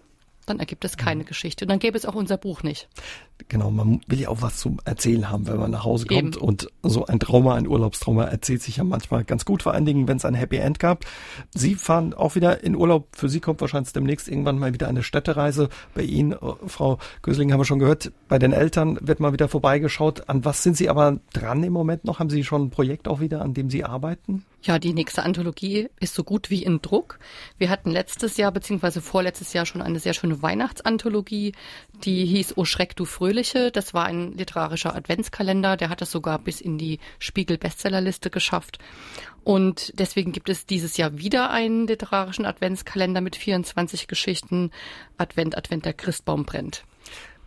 [0.46, 1.64] dann ergibt es keine Geschichte.
[1.64, 2.88] Und dann gäbe es auch unser Buch nicht.
[3.48, 6.36] Genau, man will ja auch was zum Erzählen haben, wenn man nach Hause kommt.
[6.36, 6.44] Eben.
[6.44, 10.08] Und so ein Trauma, ein Urlaubstrauma erzählt sich ja manchmal ganz gut, vor allen Dingen,
[10.08, 11.04] wenn es ein Happy End gab.
[11.54, 13.08] Sie fahren auch wieder in Urlaub.
[13.12, 15.68] Für Sie kommt wahrscheinlich demnächst irgendwann mal wieder eine Städtereise.
[15.94, 16.36] Bei Ihnen, äh,
[16.66, 20.28] Frau Gösling, haben wir schon gehört, bei den Eltern wird mal wieder vorbeigeschaut.
[20.28, 22.18] An was sind Sie aber dran im Moment noch?
[22.18, 24.44] Haben Sie schon ein Projekt auch wieder, an dem Sie arbeiten?
[24.62, 27.18] Ja, die nächste Anthologie ist so gut wie in Druck.
[27.56, 31.52] Wir hatten letztes Jahr beziehungsweise vorletztes Jahr schon eine sehr schöne Weihnachtsanthologie,
[32.04, 33.70] die hieß O Schreck, du Fröhliche.
[33.70, 38.80] Das war ein literarischer Adventskalender, der hat es sogar bis in die Spiegel-Bestsellerliste geschafft.
[39.44, 44.72] Und deswegen gibt es dieses Jahr wieder einen literarischen Adventskalender mit 24 Geschichten.
[45.16, 46.82] Advent, Advent, der Christbaum brennt.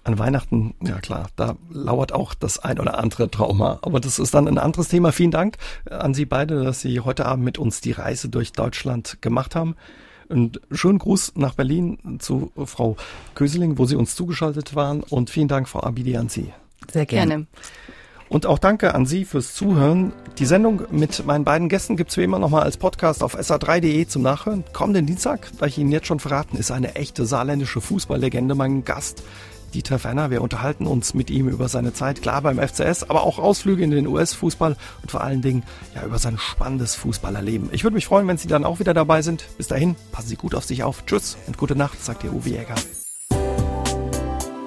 [0.06, 3.80] An Weihnachten, ja klar, da lauert auch das ein oder andere Trauma.
[3.82, 5.12] Aber das ist dann ein anderes Thema.
[5.12, 5.58] Vielen Dank
[5.90, 9.76] an Sie beide, dass Sie heute Abend mit uns die Reise durch Deutschland gemacht haben.
[10.34, 12.98] Und schönen Gruß nach Berlin zu Frau
[13.36, 15.04] Köseling, wo Sie uns zugeschaltet waren.
[15.04, 16.52] Und vielen Dank, Frau Abidi, an Sie.
[16.92, 17.30] Sehr gerne.
[17.30, 17.48] Gerne.
[18.30, 20.12] Und auch danke an Sie fürs Zuhören.
[20.40, 24.24] Die Sendung mit meinen beiden Gästen gibt's wie immer nochmal als Podcast auf sa3.de zum
[24.24, 24.64] Nachhören.
[24.74, 29.22] Kommenden Dienstag, weil ich Ihnen jetzt schon verraten, ist eine echte saarländische Fußballlegende mein Gast.
[29.74, 30.30] Dieter Ferner.
[30.30, 33.92] Wir unterhalten uns mit ihm über seine Zeit, klar beim FCS, aber auch Ausflüge in
[33.92, 35.64] den US-Fußball und vor allen Dingen
[35.96, 37.70] ja über sein spannendes Fußballerleben.
[37.72, 39.46] Ich würde mich freuen, wenn Sie dann auch wieder dabei sind.
[39.58, 41.06] Bis dahin, passen Sie gut auf sich auf.
[41.06, 42.76] Tschüss und gute Nacht, sagt Ihr Uwe Jäger.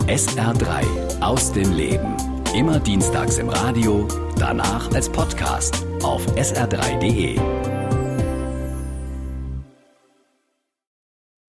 [0.07, 2.17] SR3 aus dem Leben.
[2.55, 4.07] Immer dienstags im Radio,
[4.39, 7.76] danach als Podcast auf sr3.de.